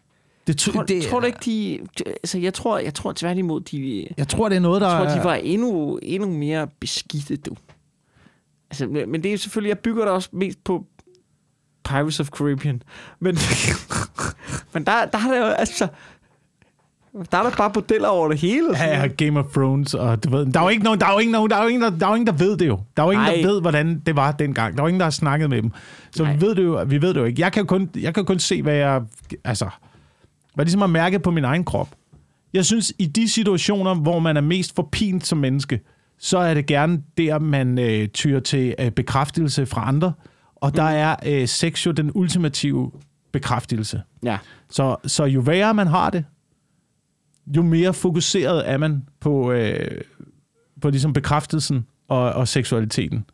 [0.47, 1.79] Det, Tror, det, tror du ikke, de...
[2.05, 4.07] Altså, jeg tror, jeg tror tværtimod, de...
[4.17, 4.99] Jeg tror, det er noget, der...
[4.99, 7.55] Jeg tror, de var endnu, endnu mere beskidte, du.
[8.69, 9.69] Altså, men det er selvfølgelig...
[9.69, 10.85] Jeg bygger det også mest på
[11.83, 12.83] Pirates of Caribbean.
[13.19, 13.37] Men,
[14.73, 15.43] men der, der er det jo...
[15.45, 15.87] Altså,
[17.13, 18.77] der er der bare modeller over det hele.
[18.77, 21.11] Ja, ja, Game of Thrones, og du ved, der er jo ikke nogen, der er
[21.11, 22.67] jo ikke nogen, der er jo ingen, der, der, er jo ingen, der ved det
[22.67, 22.79] jo.
[22.97, 23.35] Der er jo ingen, Ej.
[23.35, 24.77] der ved, hvordan det var dengang.
[24.77, 25.71] Der er jo ingen, der har snakket med dem.
[26.11, 26.33] Så Nej.
[26.33, 27.41] vi ved det jo, vi ved det jo ikke.
[27.41, 29.01] Jeg kan kun, jeg kan kun se, hvad jeg,
[29.43, 29.69] altså,
[30.53, 31.89] hvad ligesom har mærket på min egen krop.
[32.53, 35.79] Jeg synes, i de situationer, hvor man er mest forpint som menneske,
[36.19, 40.13] så er det gerne der, man øh, tyrer til øh, bekræftelse fra andre.
[40.55, 42.91] Og der er øh, sex jo den ultimative
[43.31, 44.01] bekræftelse.
[44.23, 44.37] Ja.
[44.69, 46.25] Så, så jo værre man har det,
[47.55, 50.01] jo mere fokuseret er man på, øh,
[50.81, 53.25] på ligesom bekræftelsen og, og seksualiteten.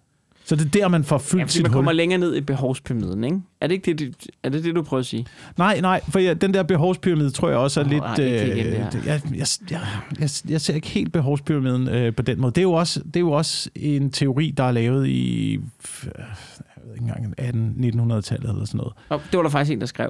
[0.46, 1.76] Så det er der, man får fyldt ja sit man hul.
[1.76, 3.40] kommer længere ned i behovspyramiden, ikke?
[3.62, 5.26] Er det ikke det, er det, det du prøver at sige?
[5.58, 8.02] Nej, nej, for jeg, den der behovspyramide tror jeg også er Åh, lidt...
[8.04, 9.80] nej, igen, det det- jeg, jeg, jeg,
[10.20, 12.52] jeg, jeg ser ikke helt behovspyramiden øh, på den måde.
[12.52, 15.62] Det er, jo også, det er jo også en teori, der er lavet i øh,
[16.06, 18.94] jeg ved ikke engang 1800-1900-tallet eller sådan noget.
[19.10, 20.10] Oh, det var der faktisk en, der skrev.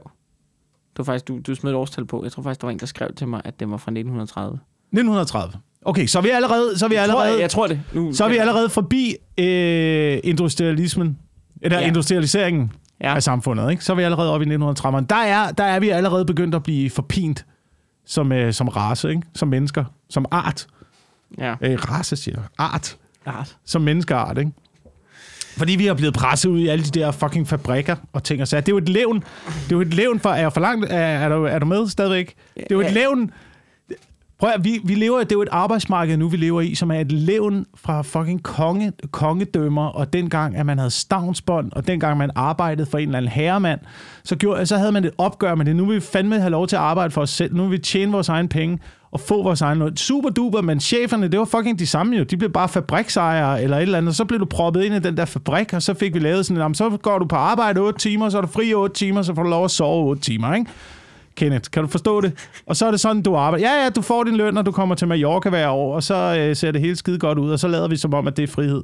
[0.97, 2.23] Det var faktisk, du, du smed et årstal på.
[2.23, 4.59] Jeg tror faktisk, der var en, der skrev til mig, at den var fra 1930.
[4.91, 5.53] 1930.
[5.85, 7.81] Okay, så er vi allerede, så er vi Jeg tror, allerede, jeg, jeg tror det.
[7.93, 11.17] Nu, så er vi allerede forbi øh, industrialismen,
[11.61, 11.87] eller Ja.
[11.87, 13.15] industrialiseringen ja.
[13.15, 13.71] af samfundet.
[13.71, 13.83] Ikke?
[13.85, 15.05] Så er vi allerede oppe i 1930'erne.
[15.09, 17.45] Der er, der er vi allerede begyndt at blive forpint
[18.05, 19.21] som, øh, som race, ikke?
[19.35, 20.67] som mennesker, som art.
[21.37, 21.55] Ja.
[21.61, 22.45] Øh, race, siger jeg.
[22.57, 22.97] Art.
[23.25, 23.57] Art.
[23.65, 24.51] Som menneskeart, ikke?
[25.57, 28.47] Fordi vi har blevet presset ud i alle de der fucking fabrikker og ting og
[28.47, 28.61] sager.
[28.61, 29.15] Det er jo et levn.
[29.47, 30.29] Det er jo et levn for...
[30.29, 32.35] Er, jeg for langt, er, er, du, er du med stadigvæk?
[32.55, 33.31] Det er jo et levn...
[34.39, 36.91] Prøv at, vi, vi lever, det er jo et arbejdsmarked nu, vi lever i, som
[36.91, 42.17] er et levn fra fucking konge, kongedømmer, og dengang, at man havde stavnsbånd, og dengang
[42.17, 43.79] man arbejdede for en eller anden herremand,
[44.23, 45.75] så, gjorde, så havde man et opgør med det.
[45.75, 47.55] Nu vil vi fandme have lov til at arbejde for os selv.
[47.55, 48.79] Nu vil vi tjene vores egen penge
[49.11, 49.97] og få vores egen løn.
[49.97, 52.23] Super duper, men cheferne, det var fucking de samme jo.
[52.23, 54.99] De blev bare fabriksejere eller et eller andet, og så blev du proppet ind i
[54.99, 57.79] den der fabrik, og så fik vi lavet sådan, "Jamen, så går du på arbejde
[57.79, 60.21] 8 timer, så er du fri 8 timer, så får du lov at sove 8
[60.21, 60.71] timer, ikke?
[61.37, 62.47] Kenneth, kan du forstå det?
[62.65, 63.67] Og så er det sådan, du arbejder.
[63.69, 66.37] Ja, ja, du får din løn, når du kommer til Mallorca hver år, og så
[66.39, 68.43] øh, ser det hele skide godt ud, og så lader vi som om, at det
[68.43, 68.83] er frihed.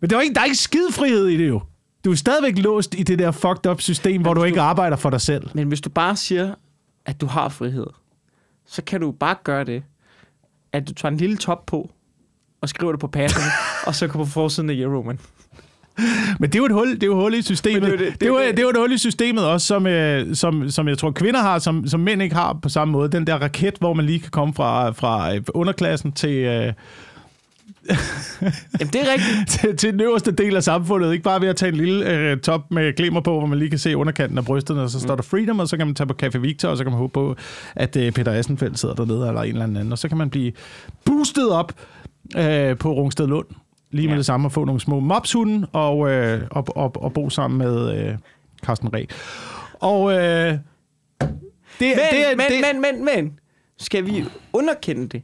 [0.00, 1.60] Men det er jo ikke, der er ikke skide frihed i det jo.
[2.04, 4.62] Du er stadigvæk låst i det der fucked up system, hvor hvis du ikke du-
[4.62, 5.50] arbejder for dig selv.
[5.54, 6.54] Men hvis du bare siger,
[7.06, 7.86] at du har frihed,
[8.66, 9.82] så kan du bare gøre det,
[10.72, 11.90] at du tager en lille top på,
[12.60, 13.42] og skriver det på passen,
[13.86, 15.20] og så kommer på forsiden af Euroman.
[16.40, 17.82] Men det er jo et hul, det er jo et hul i systemet.
[17.82, 19.86] Men Det, det er det, det- jo, det jo et hul i systemet også, som,
[19.86, 23.08] øh, som, som jeg tror kvinder har, som, som mænd ikke har på samme måde.
[23.12, 26.72] Den der raket, hvor man lige kan komme fra, fra øh, underklassen til, øh,
[28.80, 29.48] Jamen, det er rigtigt.
[29.60, 31.12] til, til den øverste del af samfundet.
[31.12, 33.70] Ikke bare ved at tage en lille øh, top med glimmer på, hvor man lige
[33.70, 36.06] kan se underkanten af brysterne, og så står der Freedom, og så kan man tage
[36.06, 37.36] på Café Victor, og så kan man håbe på,
[37.76, 40.52] at øh, Peter Assenfeldt sidder dernede, eller en eller anden, og så kan man blive
[41.04, 41.72] boostet op
[42.36, 43.46] øh, på Rungsted Lund,
[43.94, 44.18] lige med Ja.
[44.18, 47.98] det samme, og få nogle små mopshunde, og, øh, og, og, og bo sammen med
[48.08, 48.18] øh,
[48.62, 49.06] Carsten Reh.
[49.80, 50.58] Og øh, det,
[51.80, 53.38] Men, det, men, det, men, men, men,
[53.78, 55.22] skal vi underkende det?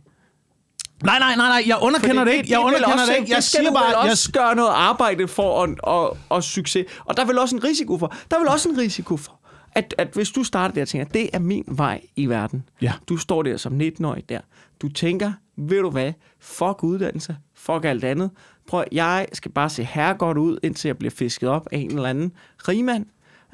[1.05, 2.51] Nej, nej, nej, nej, jeg underkender det, ikke.
[2.51, 3.31] Jeg er underkender det ikke.
[3.31, 6.87] Jeg det siger bare, jeg, også gøre noget arbejde for at, at, at succes.
[7.05, 8.15] Og der er vel også en risiko for.
[8.31, 9.41] Der er vel også en risiko for,
[9.73, 12.65] at, at hvis du starter der og tænker, det er min vej i verden.
[12.83, 12.93] Ja.
[13.09, 14.41] Du står der som 19-årig der.
[14.83, 18.31] Du tænker, ved du hvad, fuck uddannelse, fuck alt andet.
[18.71, 21.91] Prøv, jeg skal bare se her godt ud, indtil jeg bliver fisket op af en
[21.91, 22.33] eller anden
[22.69, 23.07] rigmand.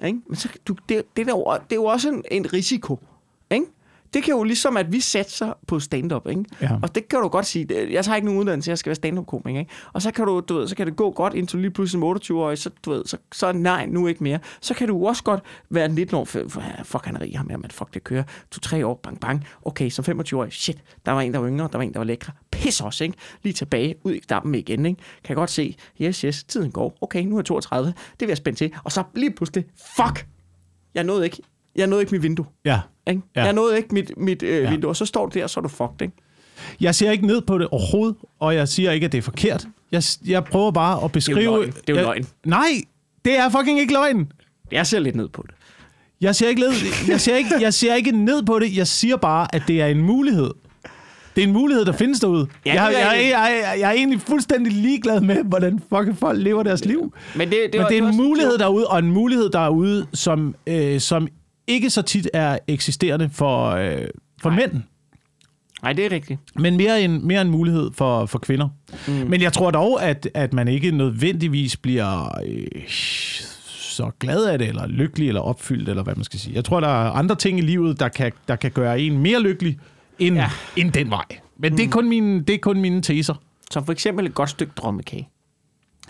[0.05, 0.19] Ikke?
[0.27, 2.99] Men så, du, det, det, der, det er jo også en, en risiko.
[4.15, 6.45] Det kan jo ligesom, at vi satser på stand-up, ikke?
[6.63, 6.71] Ja.
[6.83, 7.67] Og det kan du godt sige.
[7.91, 9.73] Jeg tager ikke nogen uddannelse, jeg skal være stand-up-komiker, ikke?
[9.93, 12.35] Og så kan, du, du ved, så kan det gå godt, indtil lige pludselig som
[12.37, 14.39] 28-årig, så, du ved, så, så nej, nu ikke mere.
[14.61, 17.71] Så kan du også godt være 19 år, fuck, han er rig, ham her, men
[17.71, 18.23] fuck, det kører.
[18.51, 19.45] To-tre år, bang, bang.
[19.65, 22.05] Okay, som 25-årig, shit, der var en, der var yngre, der var en, der var
[22.05, 22.33] lækre.
[22.51, 23.17] Pis også, ikke?
[23.43, 24.99] Lige tilbage, ud i dampen igen, ikke?
[25.25, 26.99] Kan jeg godt se, yes, yes, tiden går.
[27.01, 28.75] Okay, nu er jeg 32, det vil jeg spænde til.
[28.85, 29.65] Og så lige pludselig,
[29.97, 30.27] fuck,
[30.95, 31.43] jeg nåede ikke,
[31.77, 32.47] jeg nåede ikke mit vindue.
[32.65, 32.81] ja.
[33.09, 33.23] Ikke?
[33.37, 33.45] Ja.
[33.45, 34.71] Jeg nåede ikke mit, mit øh, Ja.
[34.71, 36.15] vindue, og så står du der, og så er du fucked, ikke?
[36.81, 39.67] Jeg ser ikke ned på det overhovedet, og jeg siger ikke, at det er forkert.
[39.93, 41.41] Jeg, jeg prøver bare at beskrive...
[41.41, 41.67] løgn.
[41.71, 42.27] Det er jo jeg, løgn.
[42.47, 42.69] Nej,
[43.25, 44.33] det er fucking ikke løgn.
[44.73, 45.55] Jeg ser lidt ned på det.
[46.21, 46.71] Jeg ser, ikke ned,
[47.09, 48.77] jeg, ser ikke, jeg ser ikke ned på det.
[48.77, 50.51] Jeg siger bare, at det er en mulighed.
[51.37, 52.47] Det er en mulighed, der findes derude.
[52.67, 56.19] Ja, jeg, det er jeg, jeg, jeg, jeg er egentlig fuldstændig ligeglad med, hvordan fucking
[56.19, 57.13] folk lever deres liv.
[57.37, 60.55] Men det, det, Men var- det er en mulighed derude, og en mulighed derude, som,
[60.67, 61.29] øh, som
[61.67, 64.07] ikke så tit er eksisterende for, øh,
[64.43, 64.83] for mænd,
[65.83, 66.41] Nej, det er rigtigt.
[66.55, 68.69] men mere en, mere en mulighed for, for kvinder.
[69.09, 69.13] Mm.
[69.13, 74.69] Men jeg tror dog, at, at man ikke nødvendigvis bliver øh, så glad af det,
[74.69, 76.55] eller lykkelig, eller opfyldt, eller hvad man skal sige.
[76.55, 79.43] Jeg tror, der er andre ting i livet, der kan, der kan gøre en mere
[79.43, 79.79] lykkelig,
[80.19, 80.43] end, ja.
[80.43, 80.51] Ja.
[80.83, 81.25] end den vej.
[81.59, 81.77] Men mm.
[81.77, 83.35] det, er kun mine, det er kun mine teser.
[83.71, 85.29] Som for eksempel et godt stykke drømmekage.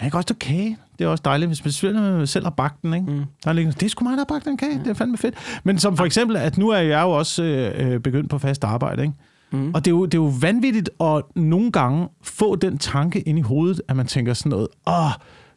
[0.02, 0.78] Jeg kan også stå kage.
[0.98, 2.94] Det er også dejligt, hvis man selv, selv har bagt den.
[2.94, 3.06] Ikke?
[3.10, 3.24] Mm.
[3.44, 4.78] Der er lige, det er sgu mig, der har bagt den kage.
[4.78, 5.34] Det er fandme fedt.
[5.64, 8.64] Men som for eksempel, at nu er jeg jo også øh, øh, begyndt på fast
[8.64, 9.02] arbejde.
[9.02, 9.14] Ikke?
[9.50, 9.70] Mm.
[9.74, 13.38] Og det er, jo, det er jo vanvittigt at nogle gange få den tanke ind
[13.38, 15.10] i hovedet, at man tænker sådan noget, åh,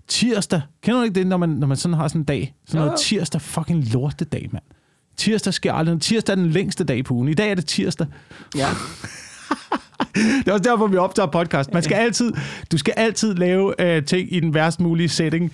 [0.08, 0.62] tirsdag.
[0.84, 2.56] Kender du ikke det, når man, når man sådan har sådan en dag?
[2.68, 4.64] Sådan Jo, noget tirsdag fucking lortedag, mand.
[5.18, 6.02] Tirsdag sker aldrig.
[6.02, 7.28] Tirsdag er den længste dag på ugen.
[7.28, 8.08] I dag er det tirsdag.
[8.56, 8.68] Ja.
[10.16, 11.74] Det er også derfor, vi optager podcast.
[11.74, 12.34] Man skal altid,
[12.72, 15.54] du skal altid lave øh, ting i den værst mulige setting.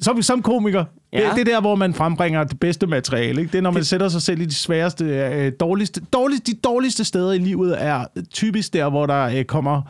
[0.00, 0.84] Som, som komiker.
[1.12, 1.18] Ja.
[1.18, 3.40] Det, det er der, hvor man frembringer det bedste materiale.
[3.40, 3.52] Ikke?
[3.52, 3.86] Det er, når man det...
[3.86, 8.04] sætter sig selv i de sværeste, øh, dårligste, dårligste, de dårligste steder i livet, er
[8.32, 9.82] typisk der, hvor der øh, kommer,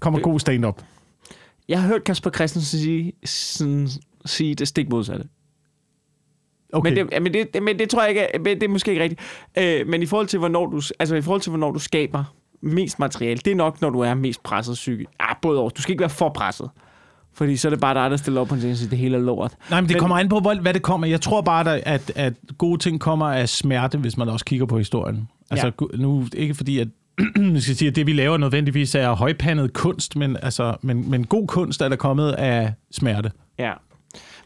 [0.00, 0.82] kommer god stand-up.
[1.68, 3.88] Jeg har hørt Kasper Christensen sige, sådan,
[4.24, 5.24] sige det stik modsatte.
[6.72, 6.90] Okay.
[6.94, 9.20] Men, det, men, det, men det tror jeg ikke, er- det er måske ikke rigtigt.
[9.58, 12.24] Øh, men i forhold til, hvornår du, altså i forhold til, hvornår du skaber
[12.62, 15.10] mest materiale, det er nok, når du er mest presset psykisk.
[15.20, 15.70] Ah, både over.
[15.70, 16.70] Du skal ikke være for presset.
[17.34, 18.98] Fordi så er det bare dig, der stiller op på en ting og siger, det
[18.98, 19.52] hele er lort.
[19.70, 21.06] Nej, men det Men- kommer an på, hvad det kommer.
[21.06, 24.78] Jeg tror bare, at, at gode ting kommer af smerte, hvis man også kigger på
[24.78, 25.28] historien.
[25.50, 25.96] Altså, ja.
[25.96, 26.88] nu ikke fordi, at
[27.54, 31.26] jeg skal sige, at det, vi laver nødvendigvis er højpandet kunst, men, altså, men, men
[31.26, 33.30] god kunst er der kommet af smerte.
[33.58, 33.72] Ja.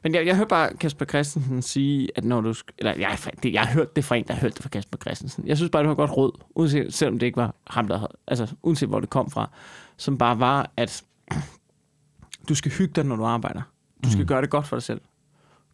[0.02, 2.54] Men jeg, jeg hørte bare Kasper Christensen sige, at når du...
[2.78, 4.98] Eller jeg, det, jeg har hørt det fra en, der har hørt det fra Kasper
[4.98, 5.46] Christensen.
[5.46, 8.12] Jeg synes bare, det var godt råd, uanset, selvom det ikke var ham, der havde...
[8.26, 9.50] Altså, uanset hvor det kom fra.
[9.96, 11.04] Som bare var, at
[12.48, 13.62] du skal hygge dig, når du arbejder.
[14.04, 14.26] Du skal mm.
[14.26, 15.00] gøre det godt for dig selv.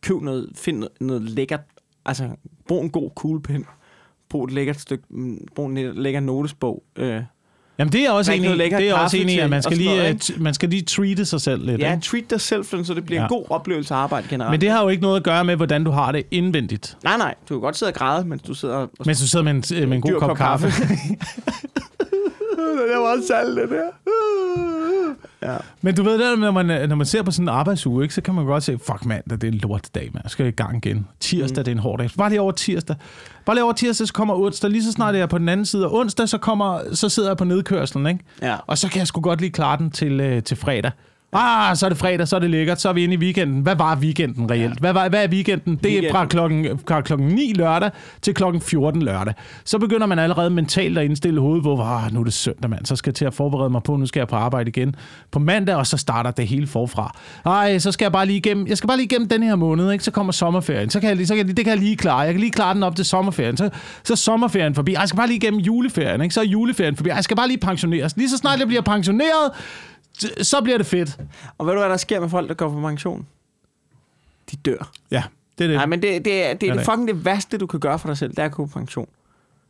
[0.00, 1.60] Køb noget, find noget, noget lækkert.
[2.04, 2.30] Altså,
[2.68, 3.66] brug en god kuglepen.
[4.28, 5.04] Brug et lækkert stykke...
[5.08, 6.84] mm, Brug en lækker notesbog.
[6.96, 7.22] Øh,
[7.78, 10.42] Jamen, det er også enig Det er også enig at man skal, lige, noget, øh,
[10.42, 11.80] man skal lige treate sig selv lidt.
[11.80, 12.02] ja, ikke?
[12.04, 13.24] treat dig selv, så det bliver Ja.
[13.24, 14.50] en god oplevelse at arbejde generelt.
[14.50, 16.96] Men det har jo ikke noget at gøre med, hvordan du har det indvendigt.
[17.04, 17.34] Nej, nej.
[17.48, 19.82] Du kan godt sidde og græde, mens du sidder og Mens du sidder med en,
[19.82, 20.66] øh, med en god kop, kop kaffe.
[20.70, 20.84] kaffe.
[22.90, 23.90] det var salt, det der.
[25.42, 25.57] Ja.
[25.83, 28.21] Men du ved, det, når man, når man ser på sådan en arbejdsuge, ikke, så
[28.21, 30.21] kan man godt se, fuck mand, det er en lortedag, man.
[30.25, 31.07] Jeg skal i gang igen.
[31.21, 31.64] Tirsdag, mm.
[31.64, 32.11] det er en hård dag.
[32.19, 32.97] Bare lige over tirsdag.
[33.45, 34.71] Bare lige over tirsdag, så kommer onsdag.
[34.71, 37.29] Lige så snart jeg er på den anden side af onsdag, så, kommer, så sidder
[37.29, 38.25] jeg på nedkørslen, ikke?
[38.42, 38.57] Ja.
[38.66, 40.90] Og så kan jeg sgu godt lige klare den til, øh, til fredag.
[41.37, 43.61] Ah, så er det fredag, så er det lækkert, så er vi inde i weekenden.
[43.61, 44.75] Hvad var weekenden reelt?
[44.75, 44.81] Ja.
[44.81, 45.77] Hvad, var, hvad er weekenden?
[45.83, 47.90] Det er fra klokken, fra klokken 9 lørdag
[48.22, 49.35] til klokken 14 lørdag.
[49.64, 52.87] Så begynder man allerede mentalt at indstille hovedet på, ah, nu er det søndag, mand.
[52.87, 54.94] Så skal jeg til at forberede mig på, nu skal jeg på arbejde igen
[55.31, 57.16] på mandag, og så starter det hele forfra.
[57.46, 59.92] Ej, så skal jeg bare lige igennem, jeg skal bare lige igennem den her måned,
[59.92, 60.05] ikke?
[60.05, 60.90] så kommer sommerferien.
[60.90, 62.18] Så kan jeg, så kan jeg, det kan jeg lige klare.
[62.18, 63.57] Jeg kan lige klare den op til sommerferien.
[63.57, 63.70] Så,
[64.05, 64.94] så er sommerferien forbi.
[64.94, 66.20] Ej, jeg skal bare lige igennem juleferien.
[66.22, 66.35] Ikke?
[66.35, 67.09] Så er juleferien forbi.
[67.11, 68.16] Ej, jeg skal bare lige pensioneres.
[68.16, 69.51] Lige så snart jeg bliver pensioneret,
[70.18, 71.20] så- så bliver det fedt.
[71.59, 73.26] Og ved du, hvad der sker med folk, der går på pension?
[74.50, 74.90] De dør.
[75.11, 75.22] Ja,
[75.59, 75.76] det er det.
[75.76, 78.09] Nej, men det, det, er, det er det fucking det værste, du kan gøre for
[78.09, 79.09] dig selv, det er at gå på pension.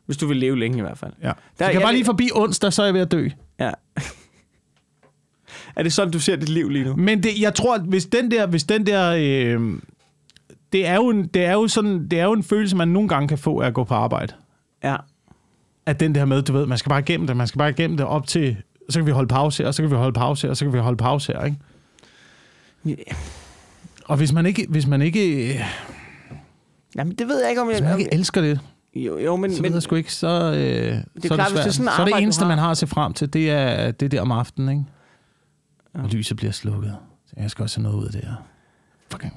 [0.05, 1.13] Hvis du vil leve længe i hvert fald.
[1.21, 1.27] Ja.
[1.27, 3.29] Der- jeg kan jeg bare lige forbi onsdag, så er jeg ved at dø.
[3.59, 3.71] Ja.
[5.75, 6.95] er det sådan, du ser dit liv lige nu?
[6.95, 8.47] Men det, jeg tror, at hvis den der...
[8.47, 9.79] Hvis den der øh,
[10.73, 13.09] det, er jo en, det, er jo sådan, det er jo en følelse, man nogle
[13.09, 14.33] gange kan få af at gå på arbejde.
[14.83, 14.95] Ja.
[15.85, 17.97] At den der med, du ved, man skal bare igennem det, man skal bare igennem
[17.97, 18.57] det op til...
[18.89, 20.65] Så kan vi holde pause her, og så kan vi holde pause her, og så
[20.65, 21.57] kan vi holde pause her, ikke?
[22.85, 22.93] Ja.
[24.05, 25.65] Og hvis man ikke, hvis man ikke,
[26.95, 27.75] Jamen, det ved jeg ikke, om jeg...
[27.75, 28.59] hvis man ikke elsker det,
[28.95, 29.55] Jo, jo men...
[29.55, 31.71] så men ved jeg sgu ikke, så, øh, så er klart, det hvis det er
[31.71, 34.11] sådan så er det eneste, har- man har at se frem til, det er det
[34.11, 34.83] der om aftenen, ikke?
[35.93, 36.95] Og lyset bliver slukket.
[37.25, 38.33] Så jeg skal også have noget ud af det her.
[39.11, 39.33] Fucking...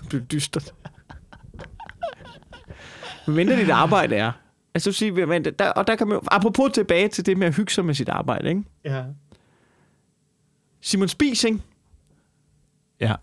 [0.00, 0.74] det bliver dystert.
[3.26, 4.32] Men mindre dit arbejde er.
[4.74, 7.56] Altså, sige, men der, og der kan man jo, apropos tilbage til det med at
[7.56, 8.62] hygge sig med sit arbejde, ikke?
[8.84, 9.04] Ja.
[10.80, 11.58] Simon Spies, ikke?
[13.00, 13.14] Ja.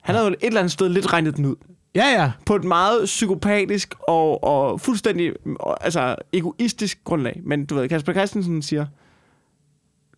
[0.00, 1.56] Han havde jo et eller andet sted lidt regnet den ud.
[1.94, 2.32] Ja, ja.
[2.46, 7.40] På et meget psykopatisk og, og fuldstændig og, altså, egoistisk grundlag.
[7.44, 8.86] Men du ved, Kasper Christensen siger,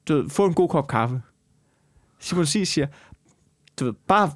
[0.09, 1.23] du ved, få en god kop kaffe.
[2.19, 2.87] Simon Spies siger,
[3.81, 4.31] du ved, bare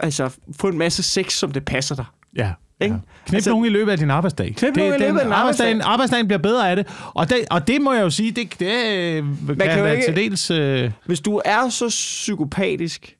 [0.00, 2.04] altså, få en masse sex, som det passer dig.
[2.36, 2.52] Ja.
[2.80, 2.94] Ikke?
[2.94, 3.00] Ja.
[3.26, 4.54] Knip altså, nogen i løbet af din arbejdsdag.
[4.56, 5.80] Knip nogen i løbet af din arbejdsdag.
[5.82, 6.86] Arbejdsdagen bliver bedre af det.
[7.14, 9.94] Og det, og det må jeg jo sige, det, det øh, kan, kan jo være
[9.96, 10.50] ikke- til dels...
[10.50, 13.16] Øh, Hvis du er så psykopatisk,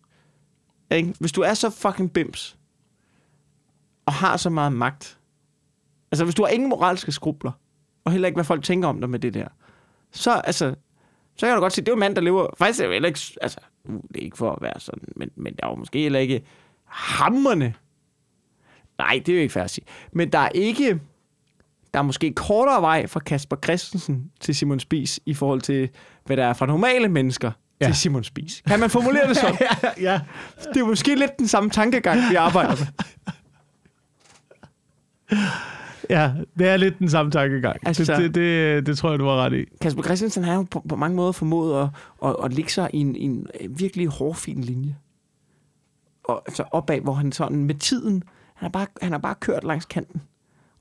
[0.90, 1.14] ikke?
[1.20, 2.56] hvis du er så fucking bims,
[4.06, 5.18] og har så meget magt,
[6.12, 7.52] altså hvis du har ingen moralske skrubler,
[8.04, 9.46] og heller ikke, hvad folk tænker om dig med det der,
[10.12, 10.74] så, altså,
[11.36, 12.88] så kan du godt sige, det er jo en mand, der lever, faktisk er det
[12.88, 15.66] jo heller ikke, altså, uh, det er ikke for at være sådan, men, men der
[15.66, 16.42] er jo måske heller ikke
[16.84, 17.74] hammerne.
[18.98, 19.84] Nej, det er jo ikke sige.
[20.12, 21.00] Men der er ikke,
[21.94, 25.88] der er måske kortere vej fra Kasper Christensen til Simon Spies i forhold til,
[26.26, 27.86] hvad der er fra normale mennesker ja.
[27.86, 27.92] Ja.
[27.92, 28.62] til Simon Spies.
[28.66, 29.56] Kan man formulere det sådan?
[30.00, 30.20] ja.
[30.74, 32.86] Det er måske lidt den samme tankegang, vi arbejder med.
[36.10, 37.86] ja, det er lidt den samme tankegang.
[37.86, 39.64] Altså- det, det, det, det tror jeg, du var ret i.
[39.80, 41.88] Kasper Christensen har jo på, på mange måder formået at,
[42.28, 44.96] at, at lægge sig i en, en virkelig hårfin linje.
[46.24, 48.22] Og altså opad, hvor han sådan med tiden,
[48.58, 50.22] han har bare, han har bare kørt langs kanten.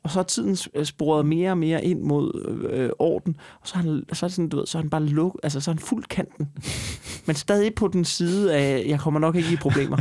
[0.04, 2.32] Og så er tiden øh, sporet mere og mere ind mod
[2.72, 3.38] øh, orden.
[3.62, 5.40] Og så er, han, så er det sådan, du ved, så er han bare luk,
[5.44, 6.50] altså så er han fuld kanten.
[7.26, 9.98] Men stadig på den side af, jeg kommer nok ikke i problemer.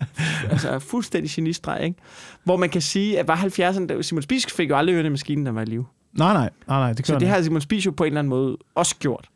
[0.50, 1.98] altså fuldstændig genistreg, ikke?
[2.44, 5.52] Hvor man kan sige, at var 70'erne, Simon Spies fik jo aldrig ørerne maskinen, der
[5.52, 5.86] var i live.
[6.12, 8.18] Nej, nej, nej, nej det Så det han har Simon Spies jo på en eller
[8.18, 9.28] anden måde også gjort.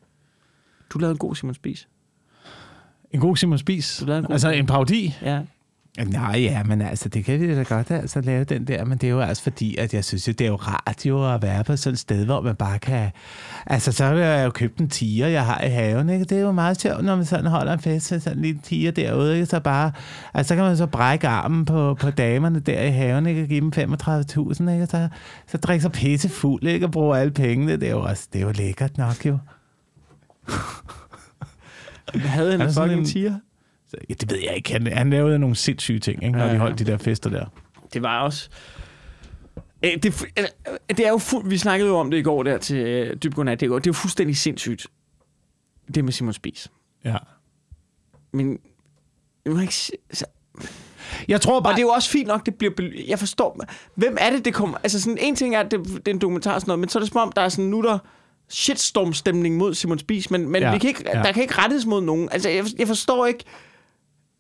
[0.90, 1.88] Du lavede en god Simon Spies.
[3.11, 3.96] En god Simon Spies.
[4.00, 5.14] Du lavede en god- Altså en parodi.
[5.22, 5.40] Ja.
[5.98, 9.07] Nej, ja, men altså, det kan vi da godt altså lave den der, men det
[9.07, 11.64] er jo altså fordi, at jeg synes, jo, det er jo rart jo at være
[11.64, 13.11] på sådan et sted, hvor man bare kan...
[13.66, 16.24] Altså, så har jeg jo købt en tiger, jeg har i haven, ikke?
[16.24, 18.61] Det er jo meget sjovt, når man sådan holder en fest med sådan en lille
[18.64, 19.46] tiger derude, ikke?
[19.46, 19.92] Så bare...
[20.35, 23.42] Altså, så kan man så brække armen på, på damerne der i haven, ikke?
[23.42, 24.87] Og give dem 35.000, ikke?
[24.87, 25.09] Så,
[25.46, 26.87] så drikke sig pisse fuld, ikke?
[26.87, 27.72] Og bruge alle pengene.
[27.72, 28.29] Det er jo også...
[28.33, 29.38] Det er jo lækkert nok, jo.
[32.14, 33.35] Havde han Er en fucking en- tiger?
[34.09, 34.72] Ja, det ved jeg ikke.
[34.72, 36.38] Han, han lavede nogle sindssyge ting, ikke?
[36.38, 36.59] Når Ja, de ja.
[36.61, 37.46] holdt de der fester der.
[37.94, 38.48] Det var også...
[39.83, 40.24] Det,
[40.88, 43.61] det er jo fuld, vi snakkede jo om det i går der til øh, Dybgodnat.
[43.61, 44.87] Det, det er jo fuldstændig sindssygt,
[45.94, 46.68] det med Simon Spies.
[47.05, 47.16] Ja.
[48.33, 48.59] Men
[49.44, 49.92] jeg, må ikke, se-
[51.29, 51.72] Jeg tror og bare...
[51.72, 52.72] det er jo også fint nok, det bliver...
[53.09, 53.61] Jeg forstår...
[53.94, 54.79] Hvem er det, det kommer...
[54.83, 56.88] Altså sådan, en ting er, at det, det er en dokumentar og sådan noget, men
[56.88, 57.98] så er det som om, der er sådan, nu er der
[58.48, 61.22] shitstorm-stemning mod Simon Spies, men, men Ja, vi kan ikke, ja.
[61.22, 62.29] der kan ikke rettes mod nogen.
[62.33, 63.44] Altså, jeg, jeg forstår ikke...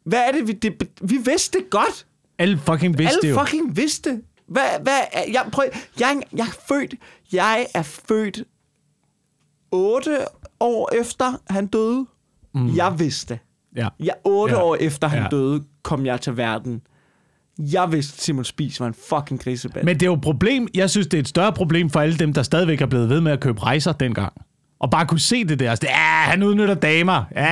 [0.04, 0.52] Hvad er det, vi...
[0.52, 2.06] Det, vi vidste det godt.
[2.38, 3.44] Alle fucking vidste det Alle jo.
[3.44, 4.20] fucking vidste.
[4.48, 4.98] Hvad, hvad
[5.32, 5.64] jeg, prøv,
[6.00, 6.94] jeg, jeg er født,
[7.32, 8.42] jeg er født
[9.72, 10.18] 8
[10.60, 12.06] år efter han døde.
[12.54, 12.76] Mm.
[12.76, 13.38] Jeg vidste.
[13.76, 13.88] Ja.
[14.00, 14.62] Jeg 8 Ja.
[14.62, 15.28] år efter han Ja.
[15.30, 16.82] døde, kom jeg til verden.
[17.58, 19.84] Jeg vidste, at Simon Spies var en fucking griseband.
[19.84, 20.68] Men det er jo et problem.
[20.74, 23.20] Jeg synes, det er et større problem for alle dem, der stadigvæk er blevet ved
[23.20, 24.32] med at købe rejser dengang.
[24.80, 25.70] Og bare kunne se det der.
[25.70, 27.24] Altså, ja, han udnytter damer.
[27.36, 27.44] Ja,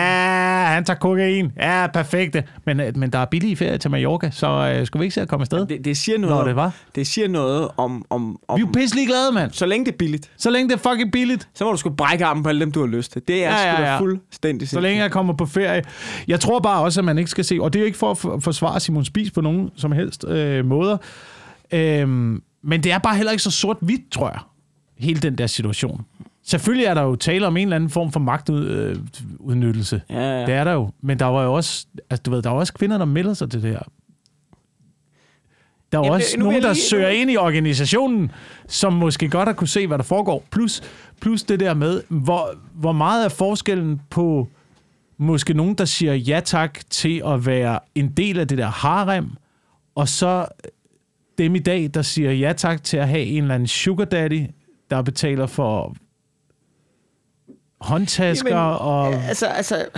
[0.74, 1.52] han tager kokain.
[1.56, 2.44] Ja, perfekte.
[2.66, 5.20] Men, øh, men der er billige ferie til Mallorca, så øh, skulle vi ikke se
[5.20, 5.66] at komme afsted?
[5.66, 6.72] det, det, siger noget, Nå, det var.
[6.94, 8.04] det siger noget om...
[8.10, 9.52] om, om Vi er jo pisselig glade, mand.
[9.52, 11.48] så længe det er billigt, Så længe det er fucking billigt.
[11.54, 13.22] så må du sgu brække armen på alle dem, du har lyst til.
[13.28, 15.82] Det er Ja, ja, ja, ja, fuldstændig Så længe jeg kommer på ferie.
[16.28, 18.10] Jeg tror bare også, at man ikke skal se, og det er jo ikke for
[18.10, 20.96] at for- forsvare Simon Spies på nogen som helst øh, måder,
[21.72, 24.38] øhm, men det er bare heller ikke så sort-hvidt, tror jeg,
[24.98, 26.04] hele den der situation.
[26.48, 30.02] Selvfølgelig er der jo tale om en eller anden form for magtudnyttelse.
[30.10, 30.46] Ja, ja.
[30.46, 30.90] Det er der jo.
[31.00, 33.50] Men der var jo også, altså, du ved, der er også kvinder, der melder sig
[33.50, 33.82] til det her.
[35.92, 38.30] Der er Jamen, også vil nogen, der lige- søger ind i organisationen,
[38.68, 40.44] som måske godt har kunne se, hvad der foregår.
[40.50, 40.82] Plus,
[41.20, 44.48] plus det der med, hvor, hvor meget er forskellen på
[45.18, 49.30] måske nogen, der siger ja tak til at være en del af det der harem,
[49.94, 50.46] og så
[51.38, 54.46] dem i dag, der siger ja tak til at have en eller anden sugar daddy,
[54.90, 55.94] der betaler for
[57.80, 59.14] håndtasker Jamen, og...
[59.14, 59.88] Altså, altså...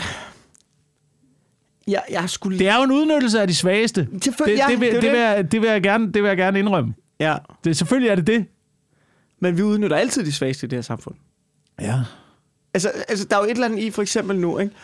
[1.89, 2.59] Jeg, jeg skulle...
[2.59, 4.09] Det er jo en udnyttelse af de svageste.
[4.13, 6.37] Det, det, ja, vil, det det, vil, jeg, det, vil jeg gerne, det vil jeg
[6.37, 6.95] gerne indrømme.
[7.21, 8.47] Ja, Det, selvfølgelig er det det.
[9.41, 11.15] men vi udnytter altid de svageste i det her samfund.
[11.81, 12.01] Ja.
[12.75, 14.75] Altså, altså der er jo et eller andet i, for eksempel nu, ikke?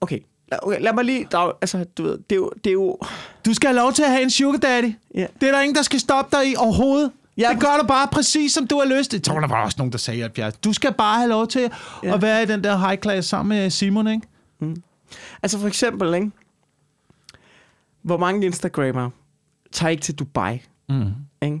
[0.00, 0.18] Okay,
[0.62, 1.52] okay lad mig lige drage...
[1.60, 2.52] Altså, du ved, det er jo...
[2.64, 2.98] Det er jo
[3.46, 4.92] Du skal have lov til at have en sugar daddy.
[5.14, 5.26] ja.
[5.40, 7.10] Det er der ingen, der skal stoppe dig i overhovedet.
[7.38, 9.12] Ja, det gør du bare præcis, som du har lyst.
[9.12, 10.56] Jeg tror, der var også nogen, der sagde 70.
[10.56, 11.70] Du skal bare have lov til
[12.02, 12.14] Ja.
[12.14, 14.26] at være i den der high class sammen med Simon, ikke?
[15.42, 16.30] Altså for eksempel, ikke?
[18.02, 19.10] Hvor mange Instagrammer
[19.72, 21.04] tager ikke til Dubai, Mm.
[21.42, 21.60] ikke?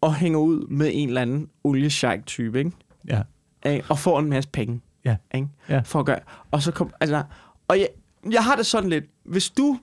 [0.00, 2.70] Og hænger ud med en eller anden oliesheik-type, ikke?
[3.08, 3.22] Ja.
[3.66, 3.84] Ikke?
[3.88, 4.80] Og får en masse penge.
[5.04, 5.16] Ja.
[5.34, 5.48] Ikke?
[5.68, 5.80] Ja.
[5.84, 6.18] For at gøre...
[6.50, 6.90] Og så kom...
[7.00, 7.22] Altså...
[7.68, 7.88] Og jeg,
[8.30, 9.04] jeg har det sådan lidt...
[9.24, 9.78] Hvis du...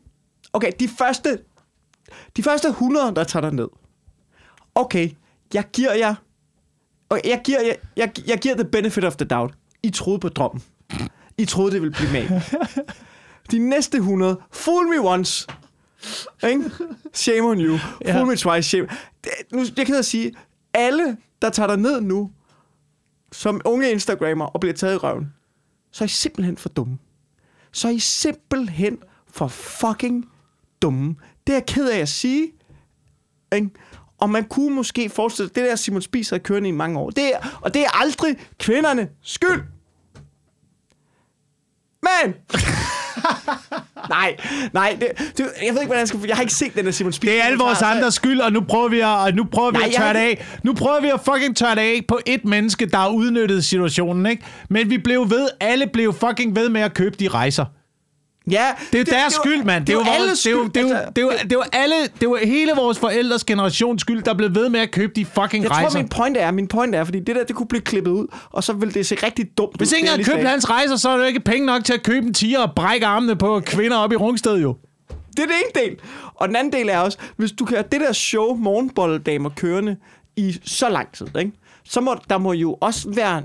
[0.54, 1.40] Okay, de første...
[2.38, 3.68] De første 100, der tager dig ned.
[4.76, 5.10] Okay,
[5.54, 6.16] jeg giver jer...
[7.10, 7.74] Okay, jeg giver jer...
[7.98, 9.54] Jeg, jeg giver the benefit of the doubt.
[9.84, 10.64] I troede på drømmen.
[11.38, 12.42] I troede, det ville blive med.
[13.52, 15.48] De næste 100, fool me once.
[16.48, 16.72] Ikke?
[17.14, 17.78] Shame on you.
[17.78, 18.24] Fool Ja.
[18.26, 18.88] me twice, shame.
[19.24, 20.34] Det, nu, jeg kan da sige,
[20.74, 22.32] alle, der tager dig ned nu,
[23.32, 25.34] som unge Instagrammer og bliver taget i røven,
[25.92, 26.98] så er I simpelthen for dumme.
[27.72, 30.26] Så er I simpelthen for fucking
[30.82, 31.16] dumme.
[31.48, 32.52] Det er jeg ked af at sige.
[33.56, 33.70] Ikke?
[34.24, 37.10] Og man kunne måske forestille det der Simon Spies har kørende i mange år.
[37.10, 39.62] Det er, og det er aldrig kvinderne skyld.
[42.04, 42.34] Men!
[44.10, 44.36] nej,
[44.74, 46.20] nej, det, det, jeg ved ikke, hvordan jeg skal...
[46.28, 47.32] Jeg har ikke set den der Simon Spies.
[47.32, 49.78] Det er alle vores andres skyld, og nu prøver vi at, og nu prøver vi
[49.78, 50.46] Nej, at tørre det af.
[50.64, 54.26] Nu prøver vi at fucking tørre det af på et menneske, der har udnyttet situationen,
[54.26, 54.44] ikke?
[54.70, 57.66] Men vi blev ved, alle blev fucking ved med at købe de rejser.
[58.52, 59.86] Ja, Det er jo deres skyld, mand.
[59.86, 60.10] Det er vores-
[60.44, 60.72] det er jo- skyld.
[60.74, 64.24] det Altså, det jo- det er jo alle, det jo hele vores forældres generations skyld,
[64.24, 65.90] der blev ved med at købe de fucking Jeg rejser.
[65.90, 68.28] tror, min point er, min point er, fordi det der, det kunne blive klippet ud,
[68.52, 69.98] og så ville det se rigtig dumt Hvis ud.
[69.98, 72.04] ingen det, har jeg købt hans rejser, så er jo ikke penge nok til at
[72.04, 74.76] købe en tiger og brække armene på kvinder op i Rungsted, jo.
[75.38, 75.98] Det er den ene del.
[76.36, 79.96] Og den anden del er også, hvis du kan have det der show morgenbolledamer kørende
[80.38, 81.52] i så lang tid, ikke?
[81.84, 83.42] så må der må jo også være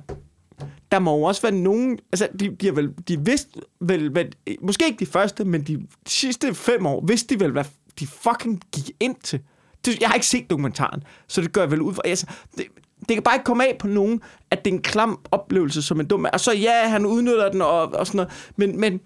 [0.93, 4.25] der må jo også være nogen, altså de, de har vel, de vidste vel, hvad,
[4.63, 7.65] måske ikke de første, men de sidste fem år, vidste de vel, hvad
[8.01, 9.41] de fucking gik ind til.
[9.85, 12.03] Det, jeg har ikke set dokumentaren, så det gør jeg vel ud for.
[12.05, 12.67] Altså, det,
[12.99, 14.21] det kan bare ikke komme af på nogen,
[14.51, 16.27] at det er en klam oplevelse som en dum.
[16.33, 19.01] Og så ja, han udnytter den og, og sådan noget, men, men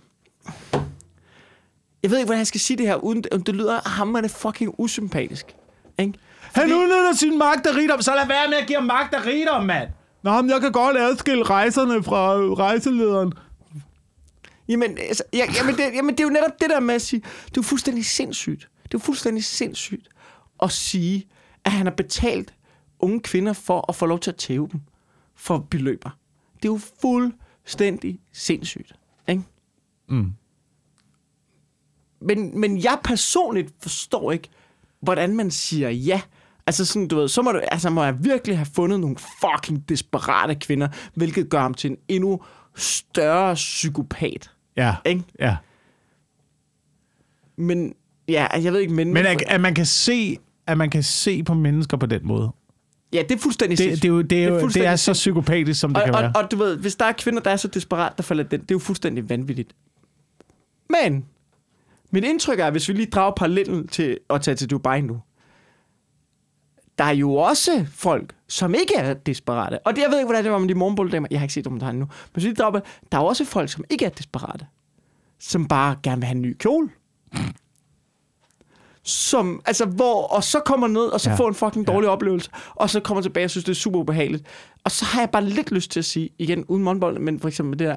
[2.02, 5.56] jeg ved ikke, hvordan jeg skal sige det her, uden det lyder hammerende fucking usympatisk.
[5.98, 6.12] Ikke?
[6.40, 9.26] Han udnytter sin magt og rigdom, så lad være med at give ham magt og
[9.26, 9.88] rigdom, mand.
[10.22, 13.32] Nå, men jeg kan godt adskille rejserne fra rejselederen.
[14.68, 17.20] Jamen, altså, ja, jamen, det, jamen, det er jo netop det der med at sige,
[17.20, 18.68] det er jo fuldstændig sindssygt.
[18.82, 20.08] Det er jo fuldstændig sindssygt
[20.62, 21.28] at sige,
[21.64, 22.54] at han har betalt
[22.98, 24.80] unge kvinder for at få lov til at tæve dem
[25.34, 26.10] for beløber.
[26.56, 28.92] Det er jo fuldstændig sindssygt.
[29.28, 29.42] Ikke?
[30.08, 30.32] Mm.
[32.20, 34.48] Men, men jeg personligt forstår ikke,
[35.00, 36.20] hvordan man siger ja.
[36.66, 39.88] Altså sådan, du ved, så må, du, altså må jeg virkelig have fundet nogle fucking
[39.88, 42.40] desperate kvinder, hvilket gør ham til en endnu
[42.76, 44.50] større psykopat.
[44.76, 45.22] Ja, Ikke?
[45.38, 45.56] ja.
[47.56, 47.94] Men,
[48.28, 49.12] ja, jeg ved ikke, men...
[49.12, 52.50] Men at, at, man kan se, at man kan se på mennesker på den måde.
[53.12, 55.04] Ja, det er fuldstændig Det, det, er, jo, det, er, jo, det er fuldstændig så
[55.04, 55.22] sindssygt.
[55.22, 56.32] psykopatisk, som det og, kan være.
[56.34, 58.60] og, og, du ved, hvis der er kvinder, der er så desperat, der falder den,
[58.60, 59.74] det er jo fuldstændig vanvittigt.
[60.90, 61.24] Men,
[62.10, 65.20] mit indtryk er, hvis vi lige drager parallellen til at tage til Dubai nu,
[66.98, 69.78] der er jo også folk, som ikke er desperate.
[69.86, 71.28] Og det, jeg ved ikke, hvordan det var med de morgenbolledamer.
[71.30, 72.06] Jeg har ikke set dokumentaren endnu.
[72.06, 72.80] Men hvis vi lige drager,
[73.12, 74.66] der er også folk, som ikke er desperate.
[75.40, 76.88] Som bare gerne vil have en ny kjole.
[79.04, 81.36] Som, altså, hvor, og så kommer ned, og så Ja.
[81.36, 82.12] får en fucking dårlig ja.
[82.12, 84.44] oplevelse, og så kommer tilbage og synes, det er super ubehageligt.
[84.84, 87.48] Og så har jeg bare lidt lyst til at sige, igen, uden måndbold, men for
[87.48, 87.96] eksempel det der,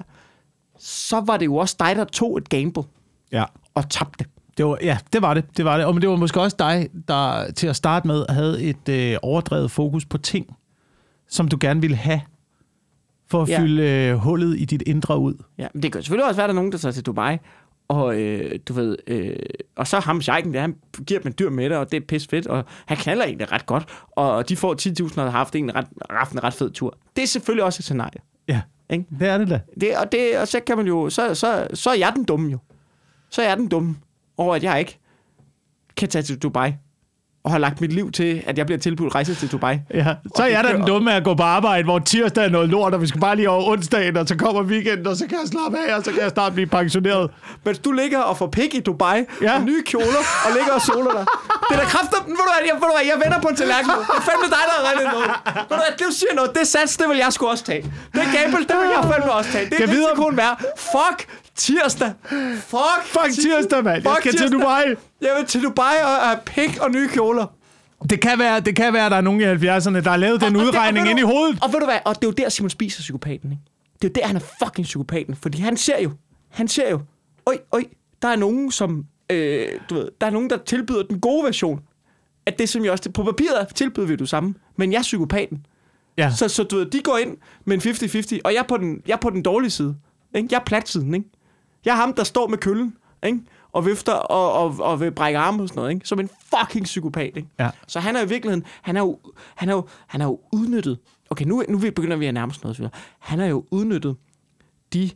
[0.80, 2.84] så var det jo også dig, der tog et gamble
[3.32, 3.44] Ja.
[3.74, 4.26] og tabte.
[4.58, 5.58] Det var, ja, det var det.
[5.58, 5.86] det var det.
[5.86, 9.18] Og men det var måske også dig, der til at starte med havde et øh,
[9.22, 10.56] overdrevet fokus på ting,
[11.28, 12.22] som du gerne ville have,
[13.28, 13.60] for at ja.
[13.60, 15.34] Fylde øh, hullet i dit indre ud.
[15.58, 17.38] Ja, men det kan selvfølgelig også være, at der er nogen, der tager til Dubai,
[17.88, 19.36] og øh, du ved, øh,
[19.76, 20.76] og så ham sheiken der, han
[21.08, 23.52] giver dem en dyr med det, og det er pis fedt, og han knaller egentlig
[23.52, 24.76] ret godt, og de får
[25.10, 26.98] 10.000 og har haft en ret, haft en ret fed tur.
[27.16, 28.22] Det er selvfølgelig også et scenarie.
[28.48, 29.06] Ja, Ikke?
[29.20, 29.60] det er det da.
[29.82, 32.52] Det, og, det, og så kan man jo, så, så, så er jeg den dumme
[32.52, 32.58] jo.
[33.30, 33.96] Så er jeg den dumme
[34.38, 35.00] over, at jeg ikke
[35.98, 36.72] kan tage til Dubai,
[37.44, 39.78] og har lagt mit liv til, at jeg bliver tilbudt rejse til Dubai.
[39.94, 42.70] Ja, så er jeg da den dumme at gå på arbejde, hvor tirsdag er noget
[42.70, 45.38] lort, og vi skal bare lige over onsdagen, og så kommer weekenden, og så kan
[45.42, 47.32] jeg slappe af, og så kan jeg snart blive pensioneret.
[47.66, 49.56] Mens du ligger og får pik i Dubai, Ja.
[49.56, 51.26] og nye kjoler, og ligger og soler dig.
[51.70, 52.22] Det er da kraftigt.
[52.28, 54.00] Ved du hvad, jeg, ved du hvad, jeg vender på en tallerken nu.
[54.12, 55.30] Det er fandme dig, der har reddet noget.
[55.70, 57.82] Ved du hvad, det siger noget, det sats, det vil jeg sgu også tage.
[58.18, 59.66] Det gamble, det vil jeg fandme også tage.
[59.70, 60.56] Det Kan er risikoen værd.
[60.94, 61.18] Fuck
[61.56, 62.14] tirsdag.
[62.56, 63.96] Fuck, Fuck tirsdag, mand.
[63.96, 64.60] Jeg Fuck skal til tirsdag.
[64.60, 64.84] Dubai.
[65.22, 67.46] Jeg vil til Dubai og have pik og nye kjoler.
[68.10, 70.42] Det kan være, det kan være at der er nogen i 70'erne, der har lavet
[70.42, 71.60] den Og- det- udregning og ved ind i hovedet.
[71.64, 73.64] Og ved du hvad, og det er jo der, Simon Spies er psykopaten, ikke?
[74.02, 76.12] Det er jo der, han er fucking psykopaten, fordi han ser jo,
[76.52, 77.00] han ser jo,
[77.46, 77.84] oj, oj,
[78.22, 81.80] der er nogen, som, øh, du ved, der er nogen, der tilbyder den gode version
[82.46, 85.66] af det, som jeg også, på papiret tilbyder vi det samme, men jeg er psykopaten.
[86.18, 86.32] Ja.
[86.38, 89.02] Så, så du ved, de går ind med en 50-50, og jeg er på den,
[89.08, 89.96] jeg er på den dårlige side.
[90.36, 90.48] Ikke?
[90.52, 91.30] Jeg er platsiden, ikke?
[91.86, 93.40] Jeg er ham, der står med køllen, ikke?
[93.72, 96.08] og vifter og, og, og vil brække arme og sådan noget, ikke?
[96.08, 97.38] som en fucking psykopat.
[97.38, 97.50] Ikke?
[97.60, 97.70] Ja.
[97.88, 99.20] Så han er i virkeligheden, han er jo,
[99.56, 101.00] han er jo, han er jo udnyttet.
[101.30, 102.80] Okay, nu, nu begynder vi at nærme os noget.
[102.80, 102.92] videre.
[103.20, 104.16] Han er jo udnyttet
[104.94, 105.10] de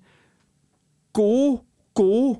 [1.13, 1.61] gode,
[1.93, 2.39] gode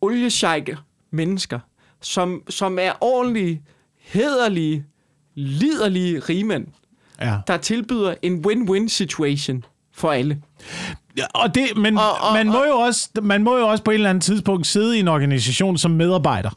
[0.00, 0.76] oliesjejke
[1.10, 1.58] mennesker,
[2.00, 3.62] som, som er ordentlige,
[3.98, 4.86] hederlige,
[5.34, 6.66] liderlige rigmænd,
[7.20, 7.38] ja.
[7.46, 10.42] der tilbyder en win-win situation for alle.
[11.18, 13.68] Ja, og det, men og, Og- og, og- man, må jo også, man må jo
[13.68, 16.50] også på et eller andet tidspunkt sidde i en organisation som medarbejder.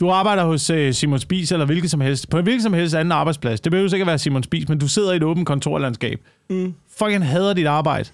[0.00, 2.94] Du arbejder hos uh, Simon Spies eller hvilket som helst, på en hvilket som helst
[2.94, 3.60] anden arbejdsplads.
[3.60, 6.20] Det behøver sikkert være Simon Spies, men du sidder i et åbent kontorlandskab.
[6.50, 6.74] Mm.
[6.98, 8.08] Fucking hader dit arbejde.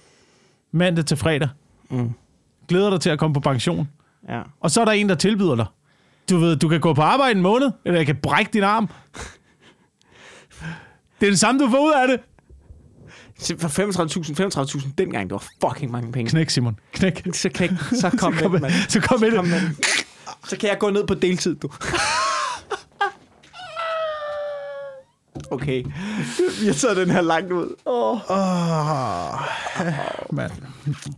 [0.72, 1.48] Mandag til fredag.
[1.90, 2.10] Mm.
[2.68, 3.88] Glæder dig til at komme på pension.
[4.28, 4.40] Ja.
[4.60, 5.66] Og så er der en, der tilbyder dig.
[6.30, 8.88] Du ved, du kan gå på arbejde en måned, eller jeg kan brække din arm.
[11.20, 12.20] Det er det samme, du får ud af det.
[13.58, 16.30] For 35.000, 35.000 dengang, det var fucking mange penge.
[16.30, 16.78] Knæk, Simon.
[16.92, 17.22] Knæk.
[17.32, 18.72] Så, knæk, så kom, Så kom, med, mand.
[18.88, 19.62] så kom med Kom det.
[19.62, 19.70] med.
[20.48, 21.68] Så kan jeg gå ned på deltid, du.
[25.50, 25.84] Okay.
[26.60, 27.74] Vi har taget den her langt ud.
[27.84, 28.30] Oh.
[28.30, 29.40] Åh,
[30.32, 30.52] mand.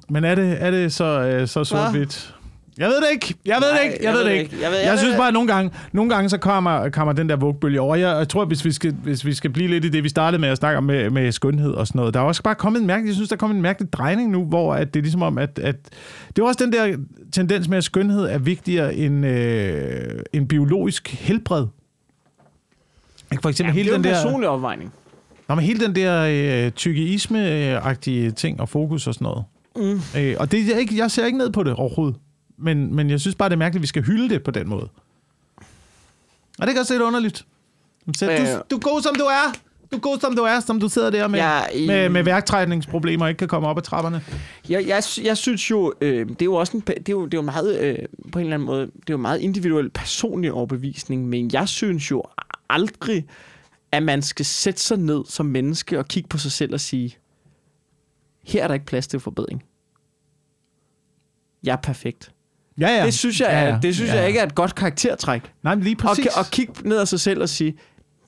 [0.09, 2.35] Men er det, er det så, øh, så sort-hvidt?
[2.79, 3.35] Jeg ved det ikke.
[3.47, 4.05] Jeg ved Nej, det ikke.
[4.05, 4.57] Jeg, ved det ikke.
[4.63, 7.29] Jeg, ved, Jeg, ved synes bare, at nogle gange, nogle gange så kommer, kommer den
[7.29, 7.97] der vugbølge over.
[7.97, 10.41] Jeg, jeg tror, hvis vi, skal, hvis vi skal blive lidt i det, vi startede
[10.41, 12.81] med at snakke om med, med skønhed og sådan noget, der er også bare kommet
[12.81, 15.03] en mærkelig, jeg synes, der er kommet en mærkelig drejning nu, hvor at det er
[15.03, 15.77] ligesom om, at, at
[16.37, 16.97] det er også den der
[17.33, 21.67] tendens med, at skønhed er vigtigere end, øh, end biologisk helbred.
[23.33, 23.43] Ikke?
[23.43, 24.23] For eksempel Jamen, hele det er den en der...
[24.23, 24.93] personlig opvejning.
[25.49, 26.27] Nå, men hele den der
[26.67, 29.45] øh, tykkeisme-agtige ting og fokus og sådan noget.
[29.77, 30.21] Mm.
[30.21, 32.17] Øh, og det er ikke, jeg ser ikke ned på det overhovedet.
[32.59, 34.69] Men, men jeg synes bare, det er mærkeligt, at vi skal hylde det på den
[34.69, 34.89] måde.
[36.59, 37.47] Og det kan også lidt underligt.
[38.17, 38.39] Så, Øh.
[38.39, 39.53] du, du er god, som du er.
[39.93, 42.23] Du er god, som du er, som du sidder der med, Ja, i- med, med
[42.23, 44.23] værktrækningsproblemer og ikke kan komme op ad trapperne.
[44.69, 47.35] Jeg, jeg, jeg synes jo, øh, det er jo også en, det er jo, det
[47.35, 47.99] er jo meget, øh,
[48.33, 52.11] på en eller anden måde, det er jo meget individuel personlig overbevisning, men jeg synes
[52.11, 52.23] jo
[52.69, 53.27] aldrig,
[53.93, 57.17] at man skal sætte sig ned som menneske og kigge på sig selv og sige,
[58.45, 59.65] her er der ikke plads til forbedring.
[61.65, 62.33] Jeg er perfekt.
[62.81, 63.05] Ja, ja.
[63.07, 63.79] Det synes jeg, ja, er, ja.
[63.83, 64.27] det synes ja, jeg ja.
[64.27, 65.53] ikke er et godt karaktertræk.
[65.63, 66.27] Nej, men lige Og, præcis.
[66.27, 67.75] og kigge ned af sig selv og sige,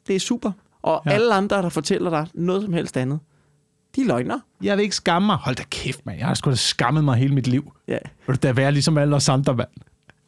[0.07, 0.53] det er super.
[0.83, 1.11] Og Ja.
[1.11, 3.19] alle andre, der fortæller dig noget som helst andet,
[3.97, 4.39] de er løgner.
[4.63, 5.37] Jeg vil ikke skamme mig.
[5.37, 6.19] Hold da kæft, mand.
[6.19, 7.73] Jeg har sgu da skammet mig hele mit liv.
[7.89, 7.99] Ja.
[8.27, 9.69] Vil du da være ligesom alle os andre, mand?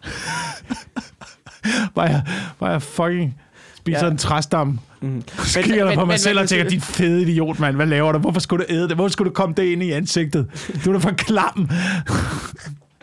[1.95, 2.23] bare, jeg,
[2.61, 3.41] bare jeg fucking
[3.77, 4.11] spiser ja.
[4.11, 4.79] En træstamme.
[5.01, 5.23] Mm.
[5.39, 7.77] Så kigger jeg på mig selv og hvis- tænker, din fede idiot, mand.
[7.77, 8.19] Hvad laver du?
[8.19, 8.95] Hvorfor skulle du æde det?
[8.97, 10.47] Hvorfor skulle du komme det ind i ansigtet?
[10.85, 11.69] Du er da for klam.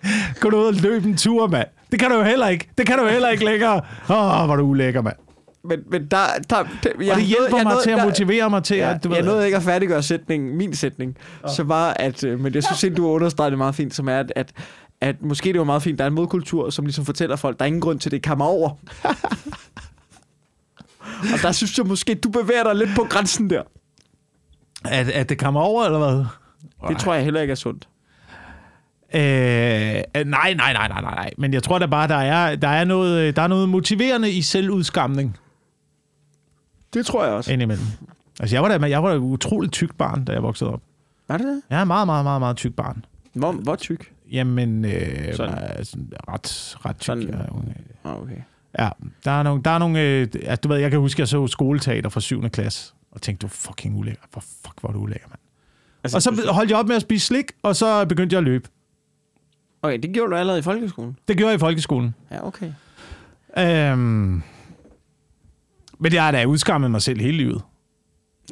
[0.41, 1.67] Gå du ud og løbe en tur, mand.
[1.91, 2.69] Det kan du jo heller ikke.
[2.77, 3.81] Det kan du jo heller ikke længere.
[4.09, 5.15] Åh, oh, hvor du ulækker, mand.
[5.63, 6.17] Men, men der,
[6.49, 8.77] der, der jeg, Og det hjælper jeg mig nåede- til at der- motivere mig til,
[8.77, 9.31] Ja, at du jeg ved...
[9.31, 11.49] nåede ikke at færdiggøre sætningen, min sætning, oh.
[11.55, 14.33] så var at, øh, men jeg synes du understregede det meget fint, som er, at,
[14.35, 14.51] at,
[15.01, 17.65] at måske det var meget fint, der er en modkultur, som ligesom fortæller folk, der
[17.65, 18.69] er ingen grund til, at det kammer over.
[21.33, 23.61] og der synes jeg måske, du bevæger dig lidt på grænsen der.
[24.85, 26.25] At, at det kommer over, eller hvad?
[26.89, 27.87] Det tror jeg heller ikke er sundt.
[29.15, 31.29] Øh, nej, nej, nej, nej, nej, nej.
[31.37, 34.41] Men jeg tror da bare, der er, der er, noget, der er noget motiverende i
[34.41, 35.37] selvudskamning
[36.93, 37.53] Det tror jeg også.
[37.53, 37.85] indimellem.
[38.39, 40.81] Altså, jeg var da, jeg var da et utroligt tyk barn, da jeg voksede op.
[41.27, 41.81] Var det det?
[41.81, 43.05] En meget, meget, meget, meget tyk barn.
[43.33, 44.11] Hvor, hvor tyk?
[44.31, 44.91] Jamen, øh,
[45.35, 45.55] Sådan.
[45.57, 45.85] sådan.
[45.85, 47.05] sådan ret, ret tyk.
[47.05, 47.33] Sådan.
[47.33, 47.39] Øh,
[48.03, 48.35] Ah, okay.
[48.79, 48.89] ja,
[49.25, 51.47] der er nogle, der er nogle øh, altså, du ved, jeg kan huske, jeg så
[51.47, 52.49] skoleteater fra 7.
[52.49, 54.21] klasse, og tænkte, du er fucking ulækker.
[54.33, 55.39] For fuck, hvor er du ulækker, mand.
[56.03, 58.43] Altså, Og så holdt jeg op med at spise slik, og så begyndte jeg at
[58.43, 58.69] løbe.
[59.81, 61.17] Okay, det gjorde du allerede i folkeskolen?
[61.27, 62.15] Det gjorde jeg i folkeskolen.
[62.31, 62.71] Ja, okay.
[63.57, 64.41] Øhm,
[65.99, 67.61] men jeg har da udskammet mig selv hele livet.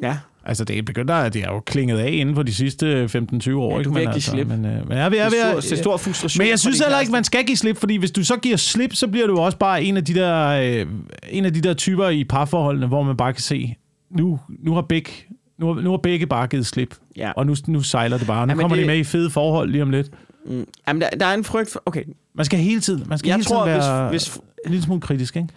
[0.02, 0.18] Ja,
[0.48, 3.54] Altså, det er begyndt at det er jo klinget af inden for de sidste 15-20
[3.54, 3.72] år.
[3.72, 3.90] Ja, ikke?
[3.90, 4.46] Men altså, slip.
[4.48, 6.38] Men, øh, men jeg, vil, jeg, er vil, stor, det er stor frustration.
[6.44, 8.94] men jeg synes heller ikke, man skal give slip, fordi hvis du så giver slip,
[8.94, 10.86] så bliver du også bare en af de der, øh,
[11.30, 13.74] en af de der typer i parforholdene, hvor man bare kan se,
[14.10, 15.10] nu, nu har begge
[15.58, 17.32] nu, har- nu har begge bare givet slip, Ja.
[17.36, 18.46] og nu, nu sejler det bare.
[18.46, 20.10] Nu Jamen, kommer det- de med i fede forhold lige om lidt.
[20.46, 20.66] Mm.
[20.88, 21.82] Jamen, der, der er en frygt for...
[21.86, 24.70] Okay, Man skal hele tiden, man skal jeg hele tror, tiden være hvis, hvis, en
[24.70, 25.48] lille smule kritisk, ikke?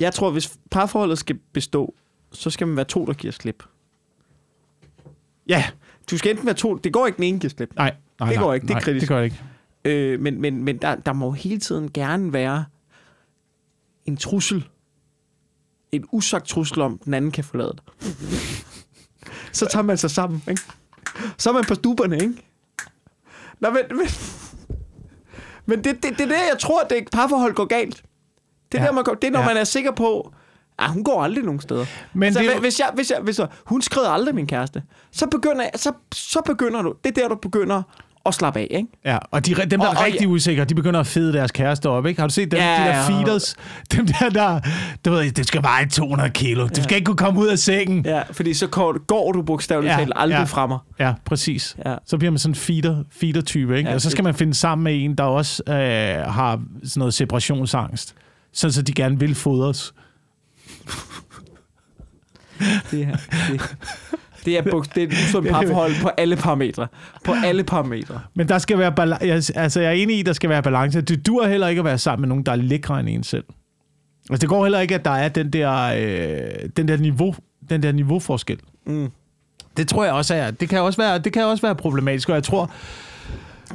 [0.00, 1.94] jeg tror, hvis parforholdet skal bestå,
[2.32, 3.62] så skal man være to, der giver slip.
[5.48, 5.64] Ja,
[6.10, 6.74] Du skal enten være to...
[6.76, 7.76] Det går ikke, den ene giver slip.
[7.76, 9.00] nej, nej Det nej, går ikke, det er nej, kritisk.
[9.00, 9.42] det går ikke.
[9.84, 12.64] Øh, men men, men der, der må hele tiden gerne være
[14.06, 14.68] en trussel.
[15.92, 18.12] En usagt trussel om, den anden kan forlade dig.
[19.52, 20.62] så tager man sig sammen, ikke?
[21.38, 22.34] Så er man på stuberne, ikke?
[23.60, 23.82] Nå, men...
[23.98, 24.06] Men,
[25.66, 28.02] men det, det, det er det, jeg tror, det parforhold går galt.
[28.72, 28.86] Det er, Ja.
[28.88, 29.46] der, man går, det er når Ja.
[29.46, 30.32] man er sikker på,
[30.78, 31.86] at hun går aldrig nogen steder.
[32.14, 34.82] Men så det hvis, jeg, hvis, jeg, hvis jeg, hun skrider aldrig min kæreste,
[35.12, 37.82] så begynder, så, så begynder du, det er der, du begynder
[38.26, 38.88] at slappe af, ikke?
[39.04, 41.50] Ja, og de, dem, der Og- er og rigtig usikre, de begynder at fede deres
[41.52, 42.20] kæreste op, ikke?
[42.20, 43.06] Har du set dem, Ja, de der ja.
[43.08, 43.56] feeders?
[43.92, 44.60] Dem der, der,
[45.04, 46.68] du ved, det skal veje 200 kilo.
[46.68, 48.04] Du skal ikke kunne komme ud af sengen.
[48.06, 48.66] Ja, fordi så
[49.06, 50.44] går, du bogstaveligt Ja, talt aldrig ja.
[50.44, 50.78] fra mig.
[50.98, 51.76] Ja, præcis.
[51.86, 51.94] Ja.
[52.06, 53.86] Så bliver man sådan en feeder, feeder-type, ikke?
[53.88, 55.74] Ja, Ja, og så skal man finde sammen med en, der også øh,
[56.32, 56.50] har
[56.84, 58.14] sådan noget separationsangst.
[58.52, 59.94] Sådan, så de gerne vil fodres.
[62.90, 63.16] Det er,
[63.52, 63.76] det,
[64.44, 66.86] det er, bog, det er et usundt parforhold på alle parametre.
[67.24, 68.20] På alle parametre.
[68.34, 69.26] Men der skal være balance.
[69.26, 71.00] Jeg, altså, jeg er enig i, at der skal være balance.
[71.00, 73.44] Det dur heller ikke at være sammen med nogen, der er lækre end en selv.
[74.30, 77.34] Altså, det går heller ikke, at der er den der, øh, den der, niveau,
[77.70, 78.58] den der niveauforskel.
[78.86, 79.10] Mm.
[79.76, 82.34] Det tror jeg også er, det kan også være, det kan også være problematisk, og
[82.34, 82.70] jeg tror,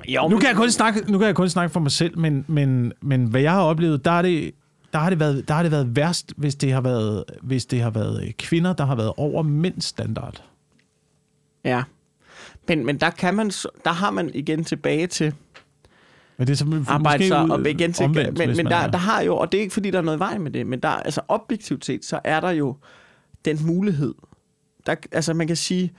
[0.07, 2.45] Jo, nu kan jeg kun snakke, nu kan jeg kun snakke for mig selv, men,
[2.47, 4.51] men, men hvad jeg har oplevet, der er det,
[4.93, 7.81] der har det været, der har det været værst, hvis det har været, hvis det
[7.81, 10.43] har været kvinder, der har været over mænds standard.
[11.65, 11.83] Ja.
[12.67, 13.49] Men, men der, kan man,
[13.85, 15.33] der har man igen tilbage til
[16.37, 18.91] Men det er så, arbejde måske sig og igen til, omvendt, men, men der, er-
[18.91, 20.67] der har jo, og det er ikke fordi, der er noget i vejen med det,
[20.67, 22.75] men der, altså objektivt set, så er der jo
[23.45, 24.13] den mulighed.
[24.85, 25.93] Der, altså man kan sige,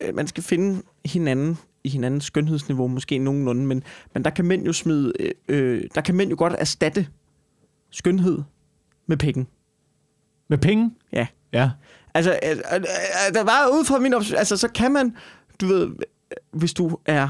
[0.00, 3.82] øh, man skal finde hinanden i hinandens skønhedsniveau, måske nogenlunde, men,
[4.14, 7.06] men der kan mænd jo smide, øh, øh, der kan mænd jo godt erstatte
[7.90, 8.38] skønhed
[9.06, 9.46] med penge.
[10.48, 10.90] Med penge?
[11.12, 11.26] Ja.
[11.52, 11.70] Ja.
[12.18, 15.16] Altså, øh, øh, øh, der var ud fra min altså så kan man,
[15.60, 15.88] du ved,
[16.52, 17.28] hvis du er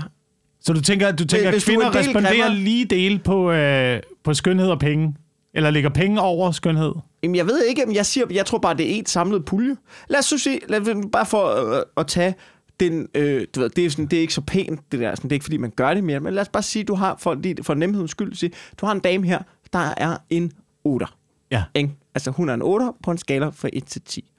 [0.61, 3.51] Så du tænker, du tænker hvis at er kvinder del responderer grimmere- lige del på,
[3.53, 5.15] øh, på skønhed og penge?
[5.55, 6.93] Eller ligger penge over skønhed?
[7.23, 9.77] Jamen, jeg ved ikke, men jeg siger, jeg tror bare, det er et samlet pulje.
[10.09, 12.35] Lad os sige, lad os, bare for øh, at tage
[12.81, 15.31] den, øh, du ved, det er, sådan, det er ikke så pænt, det der, sådan,
[15.31, 17.17] det er ikke fordi, man gør det mere, men lad os bare sige, du har,
[17.21, 19.39] for, for nemhedens skyld, sige, du har en dame her,
[19.73, 20.53] der er en
[20.85, 21.07] 8.
[21.51, 21.63] Ja.
[21.75, 21.91] Ikke?
[22.15, 24.31] Altså, hun er en 8 på en skala fra 1 til 10.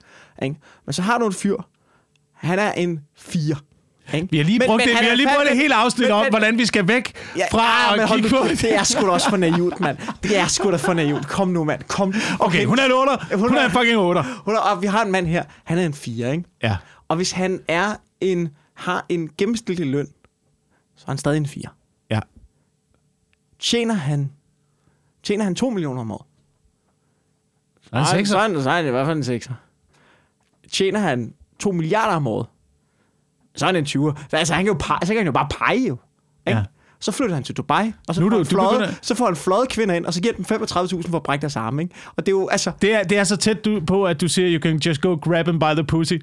[0.42, 0.56] Ikke?
[0.86, 1.56] Men så har du en fyr,
[2.34, 3.56] han er en 4.
[4.14, 4.28] Ikke?
[4.30, 6.22] Vi har lige brugt, det, han vi har lige brugt et helt afsnit men- om,
[6.24, 8.82] men- hvordan vi skal væk Ja, fra ja, men at kigge på kæft, Det er
[8.82, 9.98] sgu da også for naivt, mand.
[10.22, 11.28] Det er sgu da for naivt.
[11.28, 11.82] Kom nu, mand.
[11.82, 12.14] Kom.
[12.40, 13.36] Okay, hun er en 8.
[13.36, 14.22] Hun er en fucking 8.
[14.44, 16.44] Hun er, og vi har en mand her, han er en 4, ikke?
[16.62, 16.76] Ja.
[17.08, 20.06] Og hvis han er en, har en gennemsnitlig løn,
[20.96, 21.62] så er han stadig en 4.
[22.10, 22.20] Ja.
[23.58, 24.32] Tjener han,
[25.22, 26.26] tjener han 2 millioner om året?
[27.90, 28.32] Der er en Nej, sekser.
[28.34, 29.52] så er han, så er han i hvert fald en 6'er.
[30.70, 32.46] Tjener han 2 milliarder om året,
[33.54, 34.12] så er han en 20'er.
[34.32, 35.96] Altså, han kan jo, pege, så kan han jo bare pege jo.
[36.46, 36.58] Ikke?
[36.58, 36.64] Ja.
[37.00, 39.14] Så flytter han til Dubai, og så, Nu får, han du- du fløjet, begynder- så
[39.14, 41.82] får han fløjet kvinder ind, og så giver dem 35.000 for at brække deres arme.
[41.82, 41.94] Ikke?
[42.16, 42.72] Og det er jo, altså...
[42.82, 45.14] Det er, det er så tæt du, på, at du siger, you can just go
[45.14, 46.12] grab him by the pussy.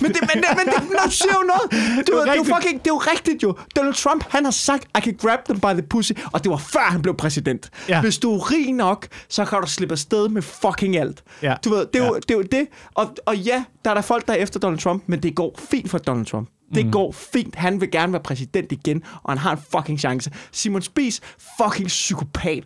[0.00, 1.70] Men det, men det, men det, du siger jo noget.
[2.06, 2.56] Det, jo det, er jo rigtigt.
[2.56, 3.56] fucking, det er jo rigtigt jo.
[3.76, 6.56] Donald Trump, han har sagt, I can grab them by the pussy, og det var
[6.56, 7.70] før han blev præsident.
[7.88, 8.00] Ja.
[8.00, 11.22] Hvis du er rig nok, så kan du slippe afsted med fucking alt.
[11.42, 11.54] Ja.
[11.64, 12.20] Du ved, det er, jo, Ja.
[12.20, 12.66] det er jo det.
[12.94, 15.58] Og, og ja, der er der folk, der er efter Donald Trump, men det går
[15.70, 16.48] fint for Donald Trump.
[16.74, 16.92] Det mm.
[16.92, 17.54] går fint.
[17.54, 20.30] Han vil gerne være præsident igen, og han har en fucking chance.
[20.52, 21.20] Simon Spies,
[21.62, 22.64] fucking psykopat.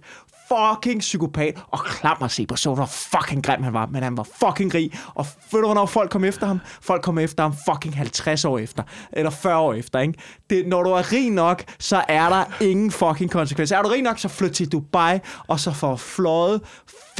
[0.52, 1.62] Fucking psykopat.
[1.66, 3.86] Og klam at se på, så hvor fucking grim han var.
[3.86, 4.92] Men han var fucking rig.
[5.14, 6.60] Og ved du, hvornår folk kom efter ham?
[6.80, 8.82] Folk kom efter ham fucking 50 år efter.
[9.12, 10.14] Eller 40 år efter, ikke?
[10.50, 13.72] Det, når du er rig nok, så er der ingen fucking konsekvens.
[13.72, 16.60] Er du rig nok, så flyt til Dubai, og så får fløjet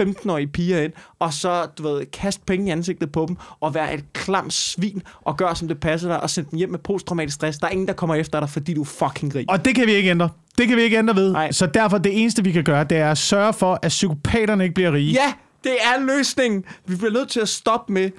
[0.01, 3.95] 15-årige piger ind, og så, du ved, kast penge i ansigtet på dem, og være
[3.95, 7.35] et klam svin, og gør, som det passer dig, og send dem hjem med posttraumatisk
[7.35, 7.59] stress.
[7.59, 9.45] Der er ingen, der kommer efter dig, fordi du er fucking rig.
[9.49, 10.29] Og det kan vi ikke ændre.
[10.61, 11.33] Det kan vi ikke ændre ved.
[11.33, 11.53] Nej.
[11.53, 14.75] Så derfor, det eneste, vi kan gøre, det er at sørge for, at psykopaterne ikke
[14.75, 15.13] bliver rige.
[15.13, 15.33] Ja,
[15.65, 16.65] det er løsningen.
[16.87, 18.11] Vi bliver nødt til at stoppe med...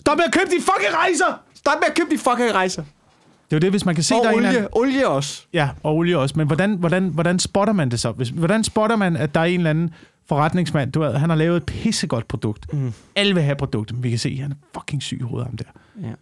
[0.00, 1.42] Stop med at købe de fucking rejser!
[1.54, 2.82] Stop med at købe de fucking rejser.
[2.82, 4.68] Det er jo det, hvis man kan se, Og der er en anden...
[4.72, 5.42] olie, olie også.
[5.52, 6.34] Ja, og olie også.
[6.38, 8.12] Men hvordan, hvordan, hvordan spotter man det så?
[8.12, 9.94] Hvis, hvordan spotter man, at der er en eller anden
[10.28, 12.72] forretningsmand, du ved, han har lavet et pissegodt produkt.
[12.72, 12.92] Mm.
[13.16, 15.46] Alle vil have produktet, men vi kan se, at han er fucking syg i hovedet
[15.46, 15.64] ham der.
[16.02, 16.12] Ja.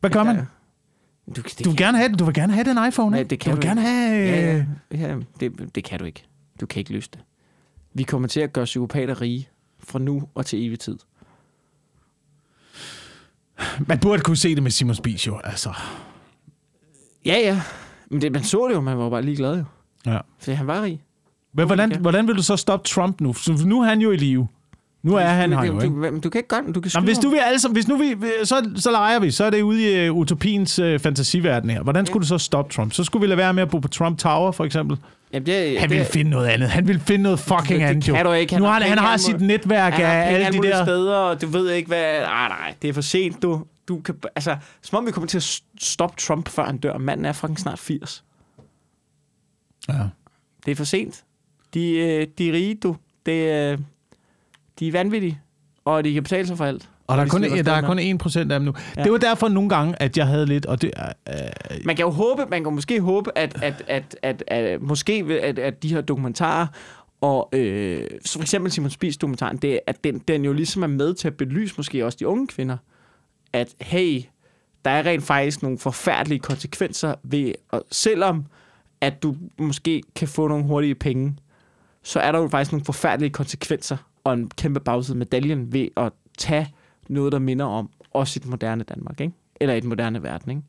[0.00, 0.46] Hvad gør man?
[1.26, 2.12] Du, det Du vil gerne have.
[2.12, 3.30] Du vil gerne have den iPhone, Nej, ikke?
[3.30, 4.28] det kan du vil du gerne have...
[4.28, 6.24] Ja, ja, ja det, det kan du ikke.
[6.60, 7.20] Du kan ikke løse det.
[7.94, 9.48] Vi kommer til at gøre psykopater rige
[9.78, 10.98] fra nu og til evig tid.
[13.86, 15.72] Man burde kunne se det med Simon Spies jo, altså.
[17.26, 17.62] Ja, ja.
[18.10, 19.64] Men det, man så det jo, man var bare ligeglad jo.
[20.06, 20.18] Ja.
[20.38, 21.02] For han var rig.
[21.52, 23.34] Men hvordan, hvordan vil du så stoppe Trump nu?
[23.34, 24.48] Så nu er han jo i live.
[25.04, 26.10] Nu er han du, her jo, du, ikke?
[26.10, 26.74] du, du kan ikke gøre det.
[26.74, 27.24] Du kan skyde hvis ham.
[27.24, 30.04] nu vi alle sammen, hvis nu vi, så, så leger vi, så er det ude
[30.04, 31.82] i uh, utopiens uh, fantasiverden her.
[31.82, 32.92] Hvordan skulle du så stoppe Trump?
[32.92, 34.98] Så skulle vi lade være med at bo på Trump Tower, for eksempel.
[35.32, 36.68] Jamen, det, Han det, vil finde noget andet.
[36.68, 38.14] Han vil finde noget fucking det andet, jo.
[38.14, 38.52] kan du ikke.
[38.52, 40.84] Han nu har han, han har sit netværk han af penge alle de der...
[40.84, 42.20] steder, og du ved ikke, hvad...
[42.20, 43.64] Nej, nej, det er for sent, du.
[43.88, 44.14] Du kan...
[44.36, 46.98] Altså, som om vi kommer til at stoppe Trump, før han dør.
[46.98, 48.24] Manden er fucking snart 80.
[49.88, 49.94] Ja.
[50.66, 51.24] Det er for sent.
[51.74, 52.96] De, øh, de er rige, du.
[53.26, 53.78] Det,
[54.80, 55.40] de er vanvittige.
[55.84, 56.88] Og de kan betale sig for alt.
[57.06, 58.10] Og der er kun, ja, der er kun med.
[58.10, 58.74] 1 procent af dem nu.
[58.96, 59.02] Ja.
[59.02, 61.12] Det var derfor nogle gange, at jeg havde lidt, og det er...
[61.28, 65.40] Øh, Man kan jo håbe, man kan måske håbe, at, at, at, at, at måske
[65.42, 66.66] at, at de her dokumentarer,
[67.20, 70.86] og øh, så for eksempel Simon Spies dokumentaren, det, at den, den jo ligesom er
[70.86, 72.76] med til at belyse måske også de unge kvinder,
[73.52, 74.22] at hey,
[74.84, 78.44] der er rent faktisk nogle forfærdelige konsekvenser ved, og selvom
[79.00, 81.36] at du måske kan få nogle hurtige penge,
[82.02, 86.12] så er der jo faktisk nogle forfærdelige konsekvenser og en kæmpe bagside medaljen ved at
[86.38, 86.74] tage
[87.08, 89.34] noget, der minder om også et moderne Danmark, ikke?
[89.60, 90.62] Eller et moderne verden, ikke?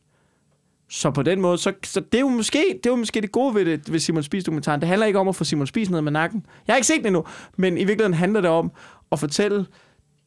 [0.90, 3.32] Så på den måde, så, så det, er jo måske, det er jo måske det
[3.32, 4.82] gode ved, det, ved Simon Spies dokumentaren.
[4.82, 6.46] Det handler ikke om at få Simon Spies ned med nakken.
[6.68, 7.26] Jeg har ikke set den endnu,
[7.58, 8.72] men i virkeligheden handler det om
[9.12, 9.66] at fortælle,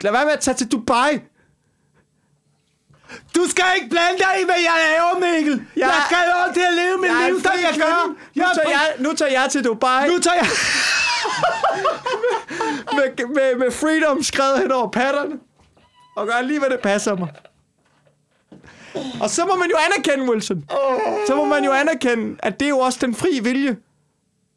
[0.01, 1.19] lad være med at tage til Dubai
[3.37, 5.65] du skal ikke blande dig i, hvad jeg laver, Mikkel.
[5.77, 8.07] Jeg- Jeg skal jo til at leve mit liv, som jeg gør.
[8.09, 10.47] Nu Jeg er tager, jeg, nu tager jeg til Dubai Nu tager jeg...
[12.97, 15.35] med, med, med freedom skrevet hen over patterne.
[16.17, 17.29] Og gør lige, hvad det passer mig.
[19.21, 20.65] Og så må man jo anerkende, Wilson.
[21.27, 23.77] Så må man jo anerkende, at det er jo også den frie vilje.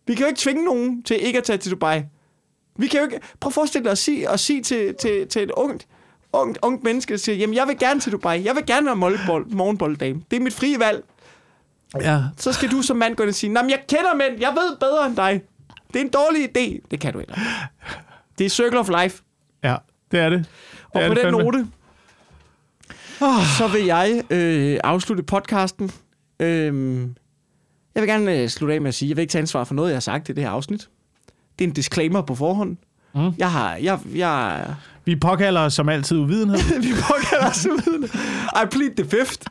[0.08, 2.02] Vi kan jo ikke tvinge nogen til ikke at tage til Dubai.
[2.78, 3.20] Vi kan jo ikke...
[3.40, 5.88] Prøv at forestille dig at sige, at sige til, til, til et ungt,
[6.34, 8.44] ungt, ungt menneske, der siger, jamen jeg vil gerne til Dubai.
[8.46, 8.96] Jeg vil gerne være
[9.50, 10.22] morgenbolddame.
[10.32, 11.04] Det er mit frie valg.
[12.02, 12.22] Ja.
[12.38, 14.40] Så skal du som mand gå ind og sige, nej, jeg kender mænd.
[14.40, 15.42] Jeg ved bedre end dig.
[15.94, 16.88] Det er en dårlig idé.
[16.92, 17.34] Det kan du ikke.
[18.38, 19.24] Det er circle of life.
[19.64, 19.76] ja,
[20.12, 20.40] det er det.
[20.40, 20.48] det
[20.90, 21.44] Og er på det den fandme.
[21.44, 21.68] note,
[23.58, 25.92] så vil jeg øh, afslutte podcasten.
[26.40, 27.02] Øh,
[27.96, 29.64] jeg vil gerne øh, slutte af med at sige, at jeg vil ikke tage ansvar
[29.64, 30.90] for noget, jeg har sagt i det her afsnit.
[31.60, 32.78] Det er en disclaimer på forhånd.
[33.16, 33.34] Mm.
[33.38, 33.76] Jeg har...
[33.76, 34.66] Jeg, jeg,
[35.06, 36.80] Vi påkalder os som altid uvidenhed.
[36.88, 38.04] vi påkalder os uden.
[38.64, 39.42] I plead the fifth.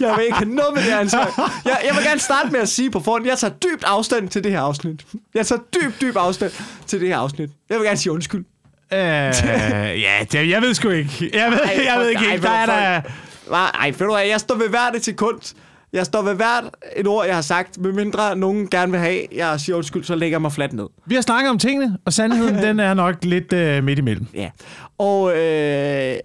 [0.00, 1.52] Jeg vil ikke have noget med det ansvar.
[1.64, 4.44] Jeg, jeg vil gerne starte med at sige på forhånd, jeg tager dybt afstand til
[4.44, 5.06] det her afsnit.
[5.34, 6.52] Jeg tager dybt, dybt afstand
[6.86, 7.50] til det her afsnit.
[7.70, 8.44] Jeg vil gerne sige undskyld.
[8.92, 11.30] øh, ja, det, jeg ved sgu ikke.
[11.34, 13.00] Jeg ved, Ej, jeg ved ikke ej, Der er der...
[13.48, 13.56] Hva?
[13.56, 15.54] Ej, ved du hvad, jeg står ved hvert et sekund.
[15.92, 16.64] Jeg står ved hvert
[16.96, 17.78] et ord, jeg har sagt.
[17.78, 20.86] Med mindre nogen gerne vil have, jeg siger undskyld, så lægger jeg mig fladt ned.
[21.06, 24.26] Vi har snakket om tingene, og sandheden, den er nok lidt øh, midt imellem.
[24.34, 24.50] Ja.
[24.98, 26.16] Og øh,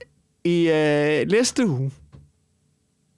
[0.46, 1.92] i øh, næste uge,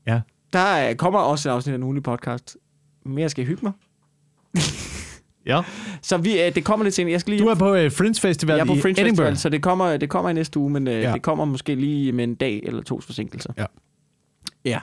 [0.07, 0.21] Ja.
[0.53, 2.57] der øh, kommer også et afsnit af en ugenlig podcast.
[3.05, 3.71] Mere skal jeg hygge mig.
[5.45, 5.61] ja.
[6.01, 7.11] Så vi, øh, det kommer lidt senere.
[7.11, 9.29] Jeg skal lige Du er på øh, Fringe Festival jeg er på i Fringe Edinburgh.
[9.29, 11.11] Festival, så det kommer, det kommer i næste uge, men øh, Ja.
[11.13, 13.49] det kommer måske lige med en dag eller tos forsinkelse.
[13.57, 13.65] Ja.
[14.65, 14.79] Ja.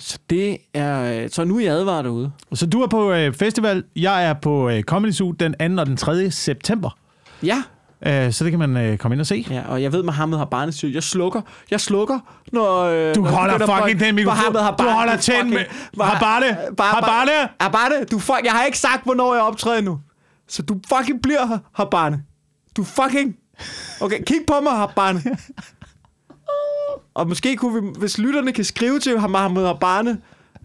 [0.00, 1.22] Så det er...
[1.24, 2.32] øh, Så nu er jeg advaret derude.
[2.54, 3.84] Så du er på øh, festival.
[3.96, 5.80] Jeg er på øh, Comedy Zoo den 2.
[5.80, 6.30] og den 3.
[6.30, 6.98] september.
[7.42, 7.62] Ja.
[8.06, 9.46] Øh, så det kan man øh, komme ind og se.
[9.50, 10.90] Ja, og jeg ved, Mohammed har barnesyg.
[10.94, 11.40] Jeg slukker.
[11.70, 12.18] Jeg slukker,
[12.52, 12.80] når...
[12.82, 14.36] Øh, Du når holder fucking den mikrofon.
[14.38, 15.64] Mohammed har Du barne, holder fucking- tænd med-
[16.04, 16.46] Har barne.
[16.80, 17.48] Har barne.
[17.60, 18.04] Har barne.
[18.04, 20.00] Du fuck, jeg har ikke sagt, hvornår jeg optræder nu.
[20.48, 22.22] Så du fucking bliver her, har barne.
[22.76, 23.36] Du fucking...
[24.00, 25.22] Okay, kig på mig, har barne.
[27.14, 30.20] Og måske kunne vi, hvis lytterne kan skrive til ham, Mohammed har barne,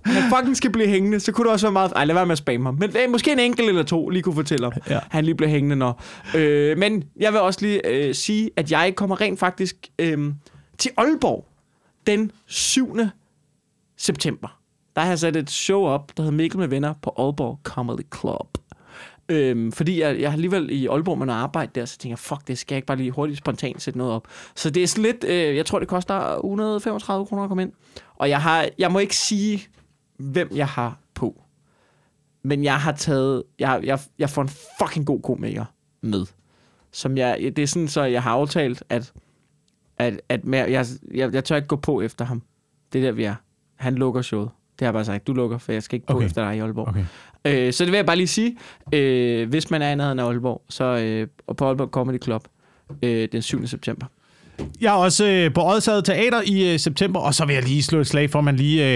[0.05, 1.91] han fucking skal blive hængende, så kunne det også være meget...
[1.95, 2.75] Ej, lad være med at spamme ham.
[2.79, 4.99] Men øh, måske en enkelt eller to lige kunne fortælle ham, Ja.
[5.09, 6.03] han lige bliver hængende, når...
[6.35, 10.33] Øh, men jeg vil også lige øh, sige, at jeg kommer rent faktisk øh,
[10.77, 11.45] til Aalborg
[12.07, 12.97] den 7.
[13.97, 14.59] september.
[14.95, 18.05] Der har jeg sat et show op, der hedder Mikkel med venner på Aalborg Comedy
[18.19, 18.57] Club.
[19.29, 22.19] Øhm, fordi jeg, jeg har alligevel i Aalborg med noget arbejde der, så tænker jeg,
[22.19, 24.27] fuck, det skal jeg ikke bare lige hurtigt spontant sætte noget op.
[24.55, 27.71] Så det er sådan lidt, øh, jeg tror, det koster 135 kroner at komme ind.
[28.15, 29.67] Og jeg, har, jeg må ikke sige,
[30.17, 31.41] hvem jeg har på.
[32.43, 34.49] Men jeg har taget, jeg, jeg, jeg får en
[34.79, 35.65] fucking god komiker
[36.01, 36.25] med.
[36.91, 39.13] Som jeg, det er sådan, så jeg har aftalt, at,
[39.97, 42.41] at, at med, jeg, jeg, jeg tør ikke gå på efter ham.
[42.93, 43.35] Det er der, vi er.
[43.75, 44.49] Han lukker showet.
[44.79, 45.27] Det har jeg bare sagt.
[45.27, 46.25] Du lukker, for jeg skal ikke på Okay.
[46.25, 46.87] efter dig i Aalborg.
[46.87, 47.05] Okay.
[47.45, 48.57] Øh, så det vil jeg bare lige sige.
[48.93, 52.47] Øh, hvis man er i nærheden af Aalborg, så øh, og på Aalborg Comedy Club
[53.01, 53.67] øh, den 7.
[53.67, 54.05] september.
[54.81, 57.83] Jeg er også øh, på Odsad Teater i øh, september, og så vil jeg lige
[57.83, 58.87] slå et slag for, at man lige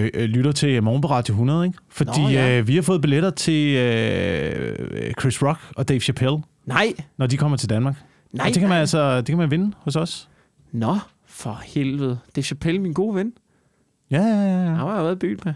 [0.00, 1.78] øh, øh, lytter til Morgen på Radio 100, ikke?
[1.88, 2.58] Fordi Nå, ja.
[2.58, 6.92] øh, vi har fået billetter til øh, Chris Rock og Dave Chappelle, Nej!
[7.16, 7.94] når de kommer til Danmark.
[8.32, 8.46] Nej!
[8.46, 10.28] og det kan man altså det kan man vinde hos os.
[10.72, 12.18] Nå, for helvede.
[12.34, 13.32] Det er Chappelle, min gode ven.
[14.12, 14.62] Ja, ja, ja.
[14.62, 14.66] ja.
[14.68, 15.54] Han har jeg været i byen med.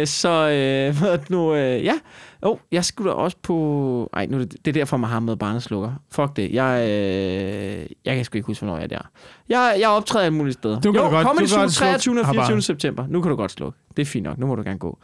[0.00, 1.94] øh, så øh, hvad nu, øh, ja.
[2.42, 4.10] Oh, jeg skulle da også på...
[4.12, 5.92] Ej, nu er det, det er derfor, man har med barneslukker.
[6.12, 6.52] Fuck det.
[6.52, 9.10] Jeg, øh, jeg kan sgu ikke huske, hvornår jeg er der.
[9.48, 10.80] Jeg, jeg optræder alle mulige steder.
[10.80, 12.20] Du kan jo, godt- Comedy du kan Zoo godt slukke 23.
[12.20, 12.50] og Har 24.
[12.52, 12.62] Barne.
[12.62, 13.06] september.
[13.08, 13.78] Nu kan du godt slukke.
[13.96, 14.38] Det er fint nok.
[14.38, 14.98] Nu må du gerne gå.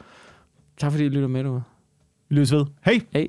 [0.81, 1.63] Tak fordi I lytter med, du.
[2.29, 2.65] Vi lyttes ved.
[2.85, 3.01] Hej!
[3.13, 3.29] Hej.